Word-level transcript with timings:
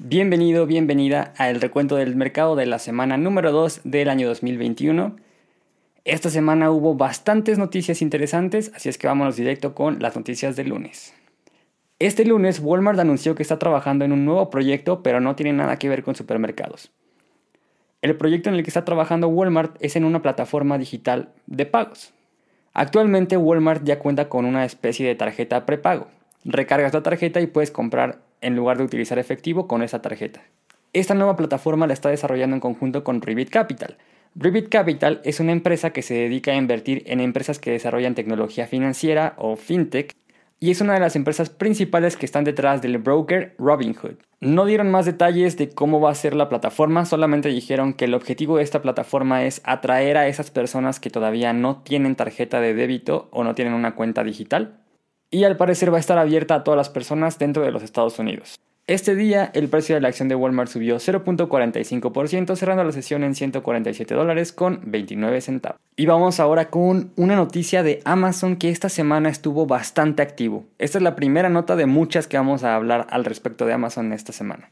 Bienvenido, 0.00 0.64
bienvenida 0.64 1.34
al 1.38 1.60
recuento 1.60 1.96
del 1.96 2.14
mercado 2.14 2.54
de 2.54 2.66
la 2.66 2.78
semana 2.78 3.16
número 3.16 3.50
2 3.50 3.80
del 3.82 4.08
año 4.08 4.28
2021. 4.28 5.16
Esta 6.04 6.30
semana 6.30 6.70
hubo 6.70 6.94
bastantes 6.94 7.58
noticias 7.58 8.00
interesantes, 8.00 8.70
así 8.76 8.88
es 8.88 8.96
que 8.96 9.08
vámonos 9.08 9.34
directo 9.34 9.74
con 9.74 9.98
las 9.98 10.14
noticias 10.14 10.54
del 10.54 10.68
lunes. 10.68 11.14
Este 11.98 12.24
lunes 12.24 12.60
Walmart 12.60 13.00
anunció 13.00 13.34
que 13.34 13.42
está 13.42 13.58
trabajando 13.58 14.04
en 14.04 14.12
un 14.12 14.24
nuevo 14.24 14.50
proyecto, 14.50 15.02
pero 15.02 15.18
no 15.18 15.34
tiene 15.34 15.52
nada 15.52 15.80
que 15.80 15.88
ver 15.88 16.04
con 16.04 16.14
supermercados. 16.14 16.92
El 18.00 18.14
proyecto 18.16 18.50
en 18.50 18.54
el 18.54 18.62
que 18.62 18.70
está 18.70 18.84
trabajando 18.84 19.26
Walmart 19.26 19.78
es 19.80 19.96
en 19.96 20.04
una 20.04 20.22
plataforma 20.22 20.78
digital 20.78 21.30
de 21.48 21.66
pagos. 21.66 22.12
Actualmente 22.72 23.36
Walmart 23.36 23.82
ya 23.82 23.98
cuenta 23.98 24.28
con 24.28 24.44
una 24.44 24.64
especie 24.64 25.08
de 25.08 25.16
tarjeta 25.16 25.66
prepago. 25.66 26.06
Recargas 26.44 26.94
la 26.94 27.02
tarjeta 27.02 27.40
y 27.40 27.48
puedes 27.48 27.72
comprar 27.72 28.27
en 28.40 28.56
lugar 28.56 28.78
de 28.78 28.84
utilizar 28.84 29.18
efectivo 29.18 29.66
con 29.66 29.82
esa 29.82 30.02
tarjeta. 30.02 30.42
Esta 30.92 31.14
nueva 31.14 31.36
plataforma 31.36 31.86
la 31.86 31.92
está 31.92 32.08
desarrollando 32.08 32.56
en 32.56 32.60
conjunto 32.60 33.04
con 33.04 33.20
Revit 33.20 33.50
Capital. 33.50 33.98
Revit 34.34 34.68
Capital 34.68 35.20
es 35.24 35.40
una 35.40 35.52
empresa 35.52 35.90
que 35.90 36.02
se 36.02 36.14
dedica 36.14 36.52
a 36.52 36.56
invertir 36.56 37.02
en 37.06 37.20
empresas 37.20 37.58
que 37.58 37.72
desarrollan 37.72 38.14
tecnología 38.14 38.66
financiera 38.66 39.34
o 39.36 39.56
fintech 39.56 40.14
y 40.60 40.70
es 40.70 40.80
una 40.80 40.94
de 40.94 41.00
las 41.00 41.14
empresas 41.14 41.50
principales 41.50 42.16
que 42.16 42.26
están 42.26 42.44
detrás 42.44 42.82
del 42.82 42.98
broker 42.98 43.54
Robinhood. 43.58 44.16
No 44.40 44.64
dieron 44.64 44.90
más 44.90 45.06
detalles 45.06 45.56
de 45.56 45.68
cómo 45.68 46.00
va 46.00 46.10
a 46.10 46.14
ser 46.14 46.34
la 46.34 46.48
plataforma, 46.48 47.04
solamente 47.04 47.48
dijeron 47.48 47.92
que 47.92 48.06
el 48.06 48.14
objetivo 48.14 48.56
de 48.56 48.64
esta 48.64 48.82
plataforma 48.82 49.44
es 49.44 49.60
atraer 49.64 50.16
a 50.16 50.26
esas 50.26 50.50
personas 50.50 51.00
que 51.00 51.10
todavía 51.10 51.52
no 51.52 51.82
tienen 51.82 52.16
tarjeta 52.16 52.60
de 52.60 52.74
débito 52.74 53.28
o 53.30 53.44
no 53.44 53.54
tienen 53.54 53.74
una 53.74 53.94
cuenta 53.94 54.24
digital 54.24 54.78
y 55.30 55.44
al 55.44 55.56
parecer 55.56 55.92
va 55.92 55.96
a 55.96 56.00
estar 56.00 56.18
abierta 56.18 56.54
a 56.54 56.64
todas 56.64 56.78
las 56.78 56.88
personas 56.88 57.38
dentro 57.38 57.62
de 57.62 57.70
los 57.70 57.82
Estados 57.82 58.18
Unidos. 58.18 58.58
Este 58.88 59.14
día 59.14 59.50
el 59.52 59.68
precio 59.68 59.94
de 59.94 60.00
la 60.00 60.08
acción 60.08 60.28
de 60.28 60.34
Walmart 60.34 60.70
subió 60.70 60.96
0.45%, 60.96 62.56
cerrando 62.56 62.84
la 62.84 62.92
sesión 62.92 63.22
en 63.22 63.34
147 63.34 64.14
dólares 64.14 64.50
con 64.54 64.80
29 64.86 65.42
centavos. 65.42 65.78
Y 65.94 66.06
vamos 66.06 66.40
ahora 66.40 66.70
con 66.70 67.10
una 67.16 67.36
noticia 67.36 67.82
de 67.82 68.00
Amazon 68.06 68.56
que 68.56 68.70
esta 68.70 68.88
semana 68.88 69.28
estuvo 69.28 69.66
bastante 69.66 70.22
activo. 70.22 70.64
Esta 70.78 70.96
es 70.96 71.02
la 71.02 71.16
primera 71.16 71.50
nota 71.50 71.76
de 71.76 71.84
muchas 71.84 72.26
que 72.28 72.38
vamos 72.38 72.64
a 72.64 72.74
hablar 72.76 73.06
al 73.10 73.26
respecto 73.26 73.66
de 73.66 73.74
Amazon 73.74 74.14
esta 74.14 74.32
semana. 74.32 74.70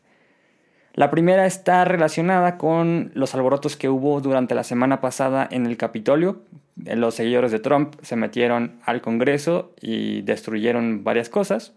La 0.94 1.10
primera 1.10 1.44
está 1.44 1.84
relacionada 1.84 2.56
con 2.56 3.10
los 3.12 3.34
alborotos 3.34 3.76
que 3.76 3.90
hubo 3.90 4.22
durante 4.22 4.54
la 4.54 4.64
semana 4.64 5.02
pasada 5.02 5.46
en 5.50 5.66
el 5.66 5.76
Capitolio. 5.76 6.40
Los 6.76 7.14
seguidores 7.14 7.52
de 7.52 7.58
Trump 7.58 7.94
se 8.02 8.16
metieron 8.16 8.80
al 8.84 9.00
Congreso 9.00 9.74
y 9.80 10.22
destruyeron 10.22 11.04
varias 11.04 11.30
cosas. 11.30 11.74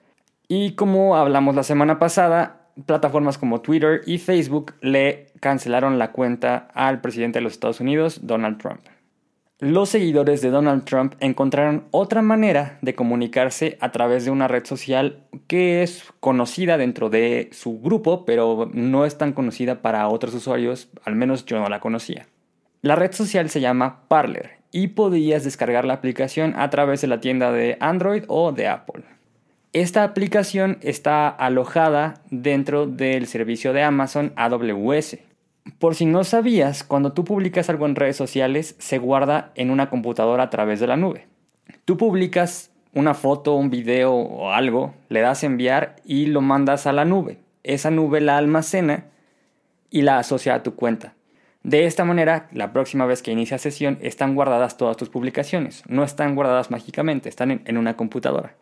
Y 0.48 0.74
como 0.74 1.16
hablamos 1.16 1.56
la 1.56 1.64
semana 1.64 2.00
pasada, 2.00 2.68
plataformas 2.86 3.38
como 3.38 3.62
Twitter 3.62 4.02
y 4.06 4.18
Facebook 4.18 4.74
le 4.82 5.28
cancelaron 5.40 6.00
la 6.00 6.12
cuenta 6.12 6.68
al 6.74 7.02
presidente 7.02 7.40
de 7.40 7.44
los 7.44 7.54
Estados 7.54 7.80
Unidos, 7.80 8.22
Donald 8.24 8.58
Trump. 8.58 8.82
Los 9.60 9.90
seguidores 9.90 10.42
de 10.42 10.52
Donald 10.52 10.86
Trump 10.86 11.16
encontraron 11.20 11.86
otra 11.92 12.22
manera 12.22 12.78
de 12.82 12.96
comunicarse 12.96 13.78
a 13.82 13.92
través 13.92 14.24
de 14.24 14.32
una 14.32 14.48
red 14.48 14.66
social 14.66 15.26
que 15.48 15.84
es 15.84 16.06
conocida 16.22 16.78
dentro 16.78 17.10
de 17.10 17.50
su 17.52 17.80
grupo, 17.82 18.26
pero 18.26 18.70
no 18.74 19.06
es 19.06 19.18
tan 19.18 19.34
conocida 19.34 19.82
para 19.82 20.08
otros 20.08 20.34
usuarios, 20.34 20.90
al 21.04 21.16
menos 21.16 21.46
yo 21.46 21.60
no 21.60 21.68
la 21.68 21.82
conocía. 21.82 22.28
La 22.82 22.96
red 22.96 23.12
social 23.12 23.50
se 23.50 23.60
llama 23.60 24.08
Parler 24.08 24.59
y 24.72 24.88
podías 24.88 25.44
descargar 25.44 25.86
la 25.86 25.96
aplicación 25.96 26.54
a 26.58 26.70
través 26.70 27.02
de 27.02 27.08
la 27.08 27.20
tienda 27.20 27.52
de 27.52 27.78
Android 27.80 28.24
o 28.28 28.52
de 28.52 28.68
Apple. 28.68 29.04
Esta 29.72 30.04
aplicación 30.04 30.80
está 30.82 31.30
alojada 31.30 32.22
dentro 32.32 32.88
del 32.88 33.28
servicio 33.28 33.72
de 33.72 33.84
Amazon 33.84 34.34
AWS. 34.36 35.20
Por 35.78 35.94
si 35.94 36.06
no 36.06 36.24
sabías, 36.24 36.84
cuando 36.84 37.14
tú 37.14 37.24
publicas 37.24 37.70
algo 37.70 37.86
en 37.86 37.96
redes 37.96 38.16
sociales, 38.16 38.76
se 38.80 38.98
guarda 38.98 39.52
en 39.54 39.70
una 39.70 39.90
computadora 39.90 40.44
a 40.44 40.50
través 40.50 40.80
de 40.80 40.88
la 40.88 40.98
nube. 40.98 41.28
Tú 41.86 41.98
publicas 41.98 42.72
una 42.94 43.14
foto, 43.14 43.54
un 43.54 43.70
video 43.70 44.14
o 44.14 44.52
algo, 44.52 44.96
le 45.10 45.22
das 45.22 45.44
enviar 45.44 45.98
y 46.04 46.26
lo 46.26 46.42
mandas 46.42 46.88
a 46.88 46.94
la 46.94 47.06
nube. 47.06 47.38
Esa 47.64 47.92
nube 47.92 48.22
la 48.22 48.38
almacena 48.38 49.06
y 49.92 50.02
la 50.02 50.18
asocia 50.18 50.56
a 50.56 50.64
tu 50.64 50.76
cuenta. 50.76 51.14
De 51.64 51.86
esta 51.86 52.06
manera, 52.06 52.48
la 52.52 52.72
próxima 52.72 53.06
vez 53.06 53.22
que 53.22 53.32
inicia 53.32 53.58
sesión 53.58 53.98
están 54.02 54.36
guardadas 54.36 54.78
todas 54.78 54.98
tus 54.98 55.10
publicaciones. 55.10 55.84
No 55.88 56.04
están 56.04 56.36
guardadas 56.36 56.72
mágicamente, 56.72 57.30
están 57.30 57.52
en, 57.52 57.62
en 57.66 57.78
una 57.78 57.96
computadora. 57.96 58.56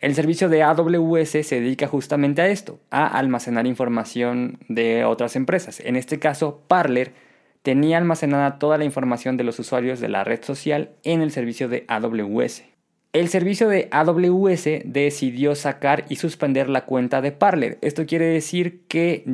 El 0.00 0.14
servicio 0.14 0.48
de 0.48 0.62
AWS 0.62 1.30
se 1.30 1.60
dedica 1.60 1.88
justamente 1.88 2.40
a 2.40 2.46
esto, 2.46 2.78
a 2.90 3.06
almacenar 3.06 3.66
información 3.66 4.58
de 4.68 5.04
otras 5.04 5.34
empresas. 5.34 5.80
En 5.80 5.96
este 5.96 6.20
caso, 6.20 6.62
Parler 6.68 7.12
tenía 7.62 7.98
almacenada 7.98 8.60
toda 8.60 8.78
la 8.78 8.84
información 8.84 9.36
de 9.36 9.44
los 9.44 9.58
usuarios 9.58 9.98
de 9.98 10.08
la 10.08 10.22
red 10.22 10.42
social 10.44 10.90
en 11.02 11.20
el 11.20 11.32
servicio 11.32 11.68
de 11.68 11.84
AWS. 11.88 12.62
El 13.12 13.28
servicio 13.28 13.68
de 13.68 13.88
AWS 13.90 14.82
decidió 14.84 15.54
sacar 15.54 16.04
y 16.08 16.16
suspender 16.16 16.68
la 16.68 16.84
cuenta 16.84 17.20
de 17.20 17.32
Parler. 17.32 17.78
Esto 17.80 18.06
quiere 18.06 18.26
decir 18.26 18.82
que 18.86 19.24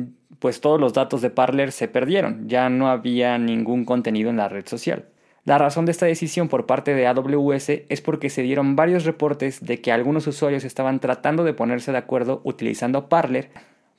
pues 0.45 0.61
todos 0.61 0.79
los 0.79 0.93
datos 0.93 1.23
de 1.23 1.31
Parler 1.31 1.71
se 1.71 1.87
perdieron, 1.87 2.47
ya 2.47 2.69
no 2.69 2.87
había 2.87 3.39
ningún 3.39 3.83
contenido 3.83 4.29
en 4.29 4.37
la 4.37 4.47
red 4.47 4.67
social. 4.67 5.05
La 5.43 5.57
razón 5.57 5.87
de 5.87 5.91
esta 5.91 6.05
decisión 6.05 6.49
por 6.49 6.67
parte 6.67 6.93
de 6.93 7.07
AWS 7.07 7.69
es 7.89 8.01
porque 8.01 8.29
se 8.29 8.43
dieron 8.43 8.75
varios 8.75 9.05
reportes 9.05 9.65
de 9.65 9.81
que 9.81 9.91
algunos 9.91 10.27
usuarios 10.27 10.63
estaban 10.63 10.99
tratando 10.99 11.43
de 11.43 11.55
ponerse 11.55 11.91
de 11.91 11.97
acuerdo 11.97 12.41
utilizando 12.43 13.09
Parler 13.09 13.49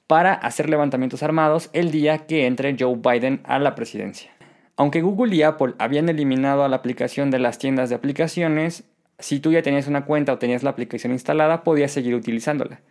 para 0.06 0.34
hacer 0.34 0.70
levantamientos 0.70 1.24
armados 1.24 1.68
el 1.72 1.90
día 1.90 2.26
que 2.28 2.46
entre 2.46 2.76
Joe 2.78 2.94
Biden 2.94 3.40
a 3.42 3.58
la 3.58 3.74
presidencia. 3.74 4.30
Aunque 4.76 5.02
Google 5.02 5.34
y 5.34 5.42
Apple 5.42 5.74
habían 5.80 6.08
eliminado 6.08 6.62
a 6.62 6.68
la 6.68 6.76
aplicación 6.76 7.32
de 7.32 7.40
las 7.40 7.58
tiendas 7.58 7.88
de 7.88 7.96
aplicaciones, 7.96 8.84
si 9.18 9.40
tú 9.40 9.50
ya 9.50 9.62
tenías 9.62 9.88
una 9.88 10.04
cuenta 10.04 10.32
o 10.32 10.38
tenías 10.38 10.62
la 10.62 10.70
aplicación 10.70 11.12
instalada, 11.12 11.64
podías 11.64 11.90
seguir 11.90 12.14
utilizándola. 12.14 12.82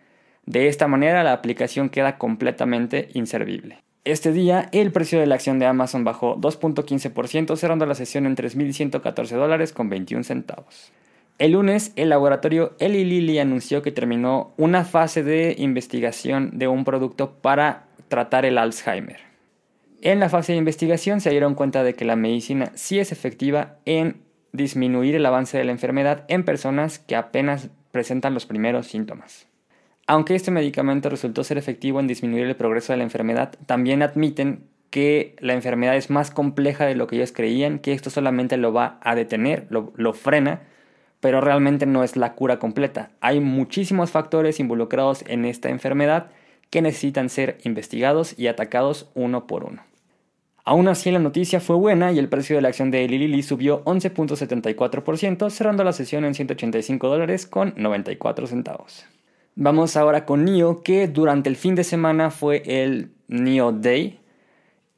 De 0.45 0.67
esta 0.67 0.87
manera 0.87 1.23
la 1.23 1.33
aplicación 1.33 1.89
queda 1.89 2.17
completamente 2.17 3.09
inservible. 3.13 3.79
Este 4.03 4.31
día, 4.31 4.69
el 4.71 4.91
precio 4.91 5.19
de 5.19 5.25
la 5.25 5.33
acción 5.33 5.57
de 5.57 5.65
Amazon 5.65 6.03
bajó 6.03 6.37
2.15%, 6.37 7.55
cerrando 7.55 7.87
la 7.87 7.95
sesión 7.95 8.27
en 8.27 8.35
3.114 8.35 9.35
dólares 9.35 9.73
con 9.73 9.89
21 9.89 10.23
centavos. 10.23 10.91
El 11.39 11.53
lunes, 11.53 11.91
el 11.95 12.09
laboratorio 12.09 12.75
Eli 12.79 13.03
Lilly 13.03 13.39
anunció 13.39 13.81
que 13.81 13.91
terminó 13.91 14.53
una 14.57 14.85
fase 14.85 15.23
de 15.23 15.55
investigación 15.57 16.59
de 16.59 16.67
un 16.67 16.85
producto 16.85 17.33
para 17.41 17.87
tratar 18.07 18.45
el 18.45 18.59
Alzheimer. 18.59 19.19
En 20.01 20.19
la 20.19 20.29
fase 20.29 20.51
de 20.51 20.59
investigación 20.59 21.19
se 21.19 21.31
dieron 21.31 21.55
cuenta 21.55 21.83
de 21.83 21.95
que 21.95 22.05
la 22.05 22.15
medicina 22.15 22.71
sí 22.75 22.99
es 22.99 23.11
efectiva 23.11 23.77
en 23.85 24.21
disminuir 24.53 25.15
el 25.15 25.25
avance 25.25 25.57
de 25.57 25.65
la 25.65 25.71
enfermedad 25.71 26.25
en 26.27 26.45
personas 26.45 26.99
que 26.99 27.15
apenas 27.15 27.69
presentan 27.91 28.35
los 28.35 28.45
primeros 28.45 28.85
síntomas. 28.85 29.47
Aunque 30.07 30.35
este 30.35 30.51
medicamento 30.51 31.09
resultó 31.09 31.43
ser 31.43 31.57
efectivo 31.57 31.99
en 31.99 32.07
disminuir 32.07 32.45
el 32.45 32.55
progreso 32.55 32.93
de 32.93 32.97
la 32.97 33.03
enfermedad, 33.03 33.55
también 33.65 34.03
admiten 34.03 34.67
que 34.91 35.35
la 35.39 35.53
enfermedad 35.53 35.95
es 35.95 36.09
más 36.09 36.29
compleja 36.29 36.85
de 36.85 36.95
lo 36.95 37.07
que 37.07 37.15
ellos 37.15 37.31
creían, 37.31 37.79
que 37.79 37.91
esto 37.91 38.09
solamente 38.09 38.55
lo 38.57 38.71
va 38.71 38.99
a 39.01 39.15
detener, 39.15 39.67
lo, 39.69 40.13
frena, 40.13 40.61
pero 41.19 41.41
realmente 41.41 41.87
no 41.87 42.03
es 42.03 42.15
la 42.15 42.33
cura 42.33 42.59
completa. 42.59 43.11
Hay 43.19 43.39
muchísimos 43.39 44.11
factores 44.11 44.59
involucrados 44.59 45.23
en 45.27 45.43
esta 45.43 45.69
enfermedad 45.69 46.27
que 46.69 46.83
necesitan 46.83 47.29
ser 47.29 47.57
investigados 47.63 48.37
y 48.37 48.47
atacados 48.47 49.09
uno 49.15 49.47
por 49.47 49.63
uno. 49.63 49.83
Aún 50.63 50.87
así, 50.87 51.11
la 51.11 51.19
noticia 51.19 51.59
fue 51.59 51.75
buena 51.75 52.11
y 52.11 52.19
el 52.19 52.29
precio 52.29 52.55
de 52.55 52.61
la 52.61 52.69
acción 52.69 52.89
de 52.89 53.07
Lilly 53.07 53.43
subió 53.43 53.83
11.74%, 53.85 55.49
cerrando 55.49 55.83
la 55.83 55.93
sesión 55.93 56.25
en 56.25 56.35
185 56.35 57.07
dólares 57.07 57.45
con 57.45 57.73
94 57.75 58.47
centavos. 58.47 59.05
Vamos 59.57 59.95
ahora 59.95 60.25
con 60.25 60.43
NIO, 60.43 60.83
que 60.83 61.07
durante 61.07 61.47
el 61.47 61.55
fin 61.55 61.75
de 61.75 61.85
semana 61.85 62.29
fue 62.29 62.61
el 62.65 63.11
NIO 63.29 63.71
Day 63.71 64.19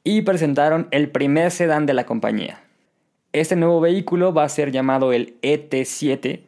y 0.02 0.22
presentaron 0.22 0.88
el 0.90 1.10
primer 1.10 1.52
sedán 1.52 1.86
de 1.86 1.94
la 1.94 2.06
compañía. 2.06 2.60
Este 3.32 3.54
nuevo 3.54 3.80
vehículo 3.80 4.34
va 4.34 4.42
a 4.42 4.48
ser 4.48 4.72
llamado 4.72 5.12
el 5.12 5.40
ET7. 5.42 6.40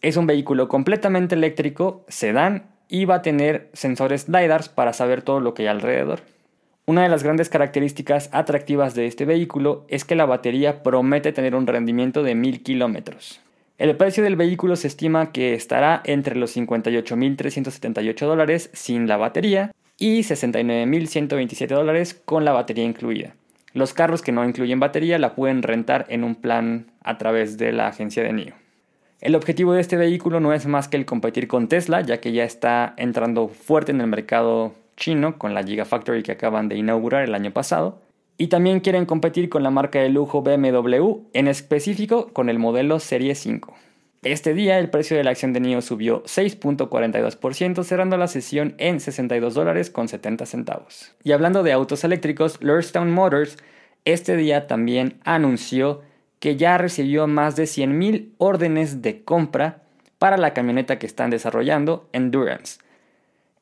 Es 0.00 0.16
un 0.16 0.28
vehículo 0.28 0.68
completamente 0.68 1.34
eléctrico, 1.34 2.04
sedán 2.06 2.66
y 2.88 3.04
va 3.04 3.16
a 3.16 3.22
tener 3.22 3.68
sensores 3.72 4.28
LiDARs 4.28 4.68
para 4.68 4.92
saber 4.92 5.22
todo 5.22 5.40
lo 5.40 5.52
que 5.52 5.62
hay 5.62 5.68
alrededor. 5.68 6.20
Una 6.86 7.02
de 7.02 7.08
las 7.08 7.24
grandes 7.24 7.48
características 7.48 8.30
atractivas 8.32 8.94
de 8.94 9.06
este 9.06 9.24
vehículo 9.24 9.86
es 9.88 10.04
que 10.04 10.14
la 10.14 10.24
batería 10.24 10.84
promete 10.84 11.32
tener 11.32 11.56
un 11.56 11.66
rendimiento 11.66 12.22
de 12.22 12.36
1000 12.36 12.62
kilómetros. 12.62 13.40
El 13.80 13.96
precio 13.96 14.22
del 14.22 14.36
vehículo 14.36 14.76
se 14.76 14.88
estima 14.88 15.32
que 15.32 15.54
estará 15.54 16.02
entre 16.04 16.36
los 16.36 16.54
58.378 16.54 18.26
dólares 18.26 18.68
sin 18.74 19.08
la 19.08 19.16
batería 19.16 19.72
y 19.98 20.20
69.127 20.20 21.66
dólares 21.66 22.12
con 22.26 22.44
la 22.44 22.52
batería 22.52 22.84
incluida. 22.84 23.32
Los 23.72 23.94
carros 23.94 24.20
que 24.20 24.32
no 24.32 24.44
incluyen 24.44 24.80
batería 24.80 25.18
la 25.18 25.34
pueden 25.34 25.62
rentar 25.62 26.04
en 26.10 26.24
un 26.24 26.34
plan 26.34 26.88
a 27.02 27.16
través 27.16 27.56
de 27.56 27.72
la 27.72 27.86
agencia 27.86 28.22
de 28.22 28.34
NIO. 28.34 28.52
El 29.22 29.34
objetivo 29.34 29.72
de 29.72 29.80
este 29.80 29.96
vehículo 29.96 30.40
no 30.40 30.52
es 30.52 30.66
más 30.66 30.88
que 30.88 30.98
el 30.98 31.06
competir 31.06 31.48
con 31.48 31.66
Tesla, 31.66 32.02
ya 32.02 32.20
que 32.20 32.32
ya 32.32 32.44
está 32.44 32.92
entrando 32.98 33.48
fuerte 33.48 33.92
en 33.92 34.02
el 34.02 34.08
mercado 34.08 34.74
chino 34.98 35.38
con 35.38 35.54
la 35.54 35.62
Gigafactory 35.62 36.22
que 36.22 36.32
acaban 36.32 36.68
de 36.68 36.76
inaugurar 36.76 37.24
el 37.24 37.34
año 37.34 37.50
pasado. 37.50 37.98
Y 38.40 38.46
también 38.46 38.80
quieren 38.80 39.04
competir 39.04 39.50
con 39.50 39.62
la 39.62 39.70
marca 39.70 39.98
de 39.98 40.08
lujo 40.08 40.40
BMW, 40.40 41.26
en 41.34 41.46
específico 41.46 42.32
con 42.32 42.48
el 42.48 42.58
modelo 42.58 42.98
Serie 42.98 43.34
5. 43.34 43.76
Este 44.22 44.54
día 44.54 44.78
el 44.78 44.88
precio 44.88 45.14
de 45.14 45.24
la 45.24 45.32
acción 45.32 45.52
de 45.52 45.60
NIO 45.60 45.82
subió 45.82 46.22
6.42%, 46.22 47.84
cerrando 47.84 48.16
la 48.16 48.28
sesión 48.28 48.76
en 48.78 49.00
62 49.00 49.52
dólares 49.52 49.90
con 49.90 50.08
70 50.08 50.46
centavos. 50.46 51.14
Y 51.22 51.32
hablando 51.32 51.62
de 51.62 51.72
autos 51.72 52.02
eléctricos, 52.02 52.56
Lordstown 52.62 53.10
Motors 53.10 53.58
este 54.06 54.38
día 54.38 54.66
también 54.66 55.20
anunció 55.24 56.00
que 56.38 56.56
ya 56.56 56.78
recibió 56.78 57.26
más 57.26 57.56
de 57.56 57.64
100.000 57.64 58.30
órdenes 58.38 59.02
de 59.02 59.22
compra 59.22 59.82
para 60.18 60.38
la 60.38 60.54
camioneta 60.54 60.98
que 60.98 61.04
están 61.04 61.28
desarrollando, 61.28 62.08
Endurance. 62.14 62.78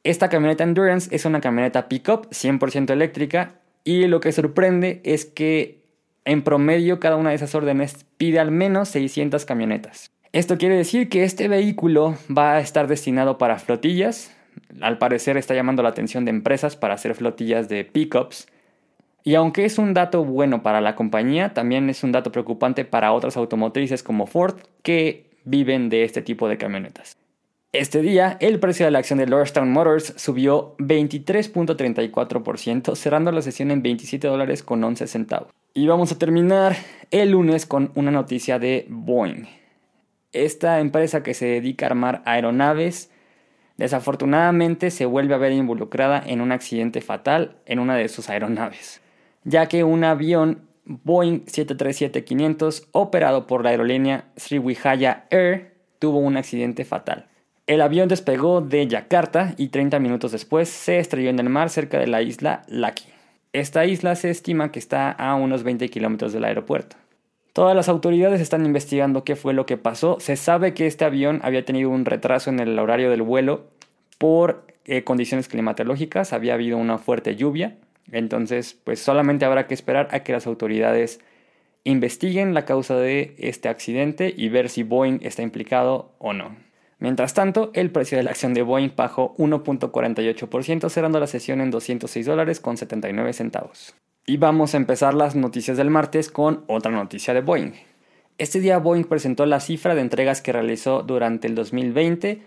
Esta 0.04 0.28
camioneta 0.28 0.62
Endurance 0.62 1.12
es 1.12 1.24
una 1.24 1.40
camioneta 1.40 1.88
pickup 1.88 2.28
100% 2.30 2.90
eléctrica 2.90 3.57
y 3.84 4.06
lo 4.06 4.20
que 4.20 4.32
sorprende 4.32 5.00
es 5.04 5.24
que 5.24 5.78
en 6.24 6.42
promedio 6.42 7.00
cada 7.00 7.16
una 7.16 7.30
de 7.30 7.36
esas 7.36 7.54
órdenes 7.54 8.04
pide 8.18 8.38
al 8.38 8.50
menos 8.50 8.88
600 8.90 9.44
camionetas. 9.46 10.10
Esto 10.32 10.58
quiere 10.58 10.76
decir 10.76 11.08
que 11.08 11.24
este 11.24 11.48
vehículo 11.48 12.16
va 12.36 12.56
a 12.56 12.60
estar 12.60 12.86
destinado 12.86 13.38
para 13.38 13.58
flotillas. 13.58 14.34
Al 14.82 14.98
parecer 14.98 15.38
está 15.38 15.54
llamando 15.54 15.82
la 15.82 15.88
atención 15.88 16.26
de 16.26 16.30
empresas 16.30 16.76
para 16.76 16.94
hacer 16.94 17.14
flotillas 17.14 17.68
de 17.68 17.84
pickups. 17.84 18.46
Y 19.24 19.34
aunque 19.36 19.64
es 19.64 19.78
un 19.78 19.94
dato 19.94 20.24
bueno 20.24 20.62
para 20.62 20.80
la 20.80 20.94
compañía, 20.94 21.54
también 21.54 21.88
es 21.88 22.04
un 22.04 22.12
dato 22.12 22.30
preocupante 22.30 22.84
para 22.84 23.12
otras 23.12 23.36
automotrices 23.36 24.02
como 24.02 24.26
Ford 24.26 24.56
que 24.82 25.30
viven 25.44 25.88
de 25.88 26.04
este 26.04 26.20
tipo 26.20 26.46
de 26.48 26.58
camionetas. 26.58 27.16
Este 27.74 28.00
día, 28.00 28.38
el 28.40 28.60
precio 28.60 28.86
de 28.86 28.92
la 28.92 29.00
acción 29.00 29.18
de 29.18 29.26
Lordstown 29.26 29.70
Motors 29.70 30.14
subió 30.16 30.74
23.34%, 30.78 32.96
cerrando 32.96 33.30
la 33.30 33.42
sesión 33.42 33.70
en 33.70 33.82
27 33.82 34.26
dólares 34.26 34.62
con 34.62 34.82
11 34.82 35.06
centavos. 35.06 35.52
Y 35.74 35.86
vamos 35.86 36.10
a 36.10 36.18
terminar 36.18 36.76
el 37.10 37.32
lunes 37.32 37.66
con 37.66 37.92
una 37.94 38.10
noticia 38.10 38.58
de 38.58 38.86
Boeing. 38.88 39.44
Esta 40.32 40.80
empresa 40.80 41.22
que 41.22 41.34
se 41.34 41.44
dedica 41.44 41.84
a 41.84 41.90
armar 41.90 42.22
aeronaves 42.24 43.10
desafortunadamente 43.76 44.90
se 44.90 45.04
vuelve 45.04 45.34
a 45.34 45.38
ver 45.38 45.52
involucrada 45.52 46.22
en 46.26 46.40
un 46.40 46.52
accidente 46.52 47.02
fatal 47.02 47.58
en 47.66 47.80
una 47.80 47.96
de 47.96 48.08
sus 48.08 48.30
aeronaves, 48.30 49.02
ya 49.44 49.66
que 49.66 49.84
un 49.84 50.04
avión 50.04 50.66
Boeing 50.86 51.44
737-500 51.44 52.88
operado 52.92 53.46
por 53.46 53.62
la 53.62 53.68
aerolínea 53.70 54.24
Sriwijaya 54.36 55.26
Air 55.28 55.74
tuvo 55.98 56.18
un 56.18 56.38
accidente 56.38 56.86
fatal. 56.86 57.27
El 57.68 57.82
avión 57.82 58.08
despegó 58.08 58.62
de 58.62 58.86
Yakarta 58.86 59.52
y 59.58 59.68
30 59.68 59.98
minutos 59.98 60.32
después 60.32 60.70
se 60.70 60.98
estrelló 60.98 61.28
en 61.28 61.38
el 61.38 61.50
mar 61.50 61.68
cerca 61.68 61.98
de 61.98 62.06
la 62.06 62.22
isla 62.22 62.62
Laki. 62.66 63.04
Esta 63.52 63.84
isla 63.84 64.16
se 64.16 64.30
estima 64.30 64.72
que 64.72 64.78
está 64.78 65.10
a 65.12 65.34
unos 65.34 65.64
20 65.64 65.86
kilómetros 65.90 66.32
del 66.32 66.44
aeropuerto. 66.44 66.96
Todas 67.52 67.76
las 67.76 67.90
autoridades 67.90 68.40
están 68.40 68.64
investigando 68.64 69.22
qué 69.22 69.36
fue 69.36 69.52
lo 69.52 69.66
que 69.66 69.76
pasó. 69.76 70.16
Se 70.18 70.36
sabe 70.36 70.72
que 70.72 70.86
este 70.86 71.04
avión 71.04 71.40
había 71.42 71.66
tenido 71.66 71.90
un 71.90 72.06
retraso 72.06 72.48
en 72.48 72.58
el 72.58 72.78
horario 72.78 73.10
del 73.10 73.20
vuelo 73.20 73.66
por 74.16 74.66
eh, 74.86 75.04
condiciones 75.04 75.46
climatológicas, 75.46 76.32
había 76.32 76.54
habido 76.54 76.78
una 76.78 76.96
fuerte 76.96 77.36
lluvia, 77.36 77.76
entonces 78.10 78.78
pues 78.82 78.98
solamente 78.98 79.44
habrá 79.44 79.66
que 79.66 79.74
esperar 79.74 80.08
a 80.12 80.20
que 80.20 80.32
las 80.32 80.46
autoridades 80.46 81.20
investiguen 81.84 82.54
la 82.54 82.64
causa 82.64 82.96
de 82.96 83.34
este 83.36 83.68
accidente 83.68 84.32
y 84.34 84.48
ver 84.48 84.70
si 84.70 84.84
Boeing 84.84 85.18
está 85.20 85.42
implicado 85.42 86.12
o 86.16 86.32
no. 86.32 86.67
Mientras 86.98 87.32
tanto, 87.32 87.70
el 87.74 87.90
precio 87.90 88.18
de 88.18 88.24
la 88.24 88.30
acción 88.30 88.54
de 88.54 88.62
Boeing 88.62 88.90
bajó 88.96 89.36
1.48%, 89.36 90.88
cerrando 90.90 91.20
la 91.20 91.26
sesión 91.28 91.60
en 91.60 91.70
206 91.70 92.26
dólares 92.26 92.60
con 92.60 92.76
79 92.76 93.32
centavos. 93.32 93.94
Y 94.26 94.36
vamos 94.36 94.74
a 94.74 94.78
empezar 94.78 95.14
las 95.14 95.36
noticias 95.36 95.76
del 95.76 95.90
martes 95.90 96.30
con 96.30 96.64
otra 96.66 96.90
noticia 96.90 97.34
de 97.34 97.40
Boeing. 97.40 97.72
Este 98.36 98.60
día 98.60 98.78
Boeing 98.78 99.04
presentó 99.04 99.46
la 99.46 99.60
cifra 99.60 99.94
de 99.94 100.00
entregas 100.00 100.42
que 100.42 100.52
realizó 100.52 101.02
durante 101.02 101.46
el 101.46 101.54
2020 101.54 102.42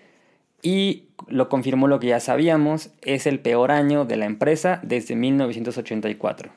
y 0.62 1.06
lo 1.28 1.50
confirmó 1.50 1.88
lo 1.88 2.00
que 2.00 2.08
ya 2.08 2.20
sabíamos, 2.20 2.92
es 3.02 3.26
el 3.26 3.40
peor 3.40 3.72
año 3.72 4.06
de 4.06 4.18
la 4.18 4.26
empresa 4.26 4.80
desde 4.84 5.16
1984. 5.16 6.52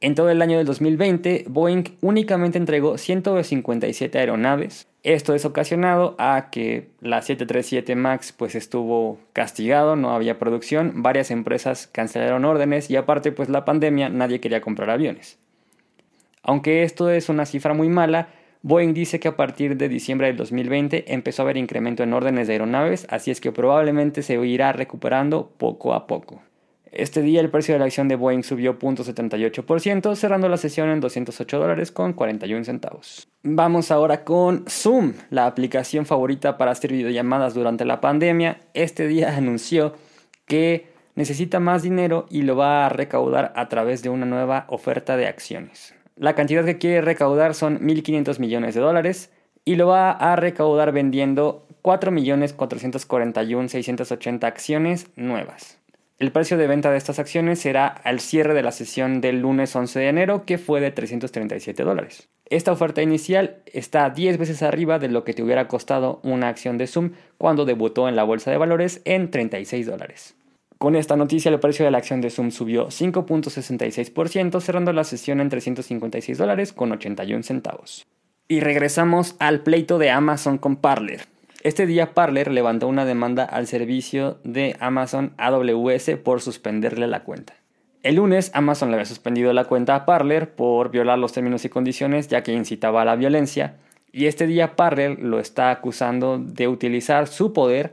En 0.00 0.14
todo 0.14 0.28
el 0.28 0.42
año 0.42 0.58
del 0.58 0.66
2020, 0.66 1.44
Boeing 1.48 1.84
únicamente 2.00 2.58
entregó 2.58 2.98
157 2.98 4.18
aeronaves. 4.18 4.86
Esto 5.04 5.34
es 5.34 5.44
ocasionado 5.44 6.14
a 6.18 6.48
que 6.50 6.88
la 7.02 7.20
737 7.20 7.94
MAX 7.94 8.32
pues 8.32 8.54
estuvo 8.54 9.18
castigado, 9.34 9.96
no 9.96 10.14
había 10.14 10.38
producción, 10.38 11.02
varias 11.02 11.30
empresas 11.30 11.86
cancelaron 11.86 12.46
órdenes 12.46 12.88
y 12.88 12.96
aparte 12.96 13.30
pues 13.30 13.50
la 13.50 13.66
pandemia 13.66 14.08
nadie 14.08 14.40
quería 14.40 14.62
comprar 14.62 14.88
aviones. 14.88 15.38
Aunque 16.42 16.84
esto 16.84 17.10
es 17.10 17.28
una 17.28 17.44
cifra 17.44 17.74
muy 17.74 17.90
mala, 17.90 18.28
Boeing 18.62 18.94
dice 18.94 19.20
que 19.20 19.28
a 19.28 19.36
partir 19.36 19.76
de 19.76 19.90
diciembre 19.90 20.28
del 20.28 20.38
2020 20.38 21.12
empezó 21.12 21.42
a 21.42 21.44
haber 21.44 21.58
incremento 21.58 22.02
en 22.02 22.14
órdenes 22.14 22.46
de 22.46 22.54
aeronaves, 22.54 23.06
así 23.10 23.30
es 23.30 23.42
que 23.42 23.52
probablemente 23.52 24.22
se 24.22 24.42
irá 24.46 24.72
recuperando 24.72 25.52
poco 25.58 25.92
a 25.92 26.06
poco. 26.06 26.40
Este 26.96 27.22
día 27.22 27.40
el 27.40 27.50
precio 27.50 27.74
de 27.74 27.80
la 27.80 27.86
acción 27.86 28.06
de 28.06 28.14
Boeing 28.14 28.44
subió 28.44 28.78
0.78%, 28.78 30.14
cerrando 30.14 30.48
la 30.48 30.56
sesión 30.56 30.90
en 30.90 31.00
208 31.00 31.58
dólares 31.58 31.90
con 31.90 32.12
41 32.12 32.64
centavos. 32.64 33.26
Vamos 33.42 33.90
ahora 33.90 34.22
con 34.22 34.64
Zoom, 34.68 35.14
la 35.30 35.46
aplicación 35.46 36.06
favorita 36.06 36.56
para 36.56 36.70
hacer 36.70 36.92
videollamadas 36.92 37.54
durante 37.54 37.84
la 37.84 38.00
pandemia. 38.00 38.60
Este 38.74 39.08
día 39.08 39.34
anunció 39.36 39.94
que 40.46 40.86
necesita 41.16 41.58
más 41.58 41.82
dinero 41.82 42.26
y 42.30 42.42
lo 42.42 42.54
va 42.54 42.86
a 42.86 42.90
recaudar 42.90 43.52
a 43.56 43.68
través 43.68 44.04
de 44.04 44.10
una 44.10 44.24
nueva 44.24 44.66
oferta 44.68 45.16
de 45.16 45.26
acciones. 45.26 45.96
La 46.14 46.36
cantidad 46.36 46.64
que 46.64 46.78
quiere 46.78 47.00
recaudar 47.00 47.56
son 47.56 47.80
1.500 47.80 48.38
millones 48.38 48.76
de 48.76 48.80
dólares 48.80 49.32
y 49.64 49.74
lo 49.74 49.88
va 49.88 50.12
a 50.12 50.36
recaudar 50.36 50.92
vendiendo 50.92 51.66
4.441.680 51.82 54.44
acciones 54.44 55.08
nuevas. 55.16 55.80
El 56.18 56.30
precio 56.30 56.56
de 56.56 56.68
venta 56.68 56.92
de 56.92 56.96
estas 56.96 57.18
acciones 57.18 57.58
será 57.58 57.88
al 57.88 58.20
cierre 58.20 58.54
de 58.54 58.62
la 58.62 58.70
sesión 58.70 59.20
del 59.20 59.40
lunes 59.40 59.74
11 59.74 59.98
de 59.98 60.08
enero, 60.08 60.44
que 60.44 60.58
fue 60.58 60.80
de 60.80 60.92
337 60.92 61.82
dólares. 61.82 62.28
Esta 62.46 62.70
oferta 62.70 63.02
inicial 63.02 63.62
está 63.66 64.10
10 64.10 64.38
veces 64.38 64.62
arriba 64.62 65.00
de 65.00 65.08
lo 65.08 65.24
que 65.24 65.34
te 65.34 65.42
hubiera 65.42 65.66
costado 65.66 66.20
una 66.22 66.48
acción 66.48 66.78
de 66.78 66.86
Zoom 66.86 67.12
cuando 67.36 67.64
debutó 67.64 68.08
en 68.08 68.14
la 68.14 68.22
bolsa 68.22 68.52
de 68.52 68.58
valores 68.58 69.02
en 69.04 69.30
36 69.30 69.86
dólares. 69.86 70.36
Con 70.78 70.94
esta 70.94 71.16
noticia, 71.16 71.50
el 71.50 71.58
precio 71.58 71.84
de 71.84 71.90
la 71.90 71.98
acción 71.98 72.20
de 72.20 72.30
Zoom 72.30 72.50
subió 72.50 72.88
5.66%, 72.88 74.60
cerrando 74.60 74.92
la 74.92 75.04
sesión 75.04 75.40
en 75.40 75.48
356 75.48 76.38
dólares 76.38 76.72
con 76.72 76.92
81 76.92 77.42
centavos. 77.42 78.06
Y 78.46 78.60
regresamos 78.60 79.34
al 79.40 79.62
pleito 79.62 79.98
de 79.98 80.10
Amazon 80.10 80.58
con 80.58 80.76
Parler. 80.76 81.33
Este 81.64 81.86
día 81.86 82.12
Parler 82.12 82.52
levantó 82.52 82.88
una 82.88 83.06
demanda 83.06 83.42
al 83.42 83.66
servicio 83.66 84.38
de 84.44 84.76
Amazon 84.80 85.32
AWS 85.38 86.10
por 86.22 86.42
suspenderle 86.42 87.06
la 87.06 87.20
cuenta. 87.20 87.54
El 88.02 88.16
lunes 88.16 88.50
Amazon 88.52 88.90
le 88.90 88.96
había 88.96 89.06
suspendido 89.06 89.50
la 89.54 89.64
cuenta 89.64 89.94
a 89.94 90.04
Parler 90.04 90.54
por 90.54 90.90
violar 90.90 91.18
los 91.18 91.32
términos 91.32 91.64
y 91.64 91.70
condiciones 91.70 92.28
ya 92.28 92.42
que 92.42 92.52
incitaba 92.52 93.00
a 93.00 93.06
la 93.06 93.16
violencia 93.16 93.76
y 94.12 94.26
este 94.26 94.46
día 94.46 94.76
Parler 94.76 95.18
lo 95.20 95.40
está 95.40 95.70
acusando 95.70 96.38
de 96.38 96.68
utilizar 96.68 97.28
su 97.28 97.54
poder 97.54 97.92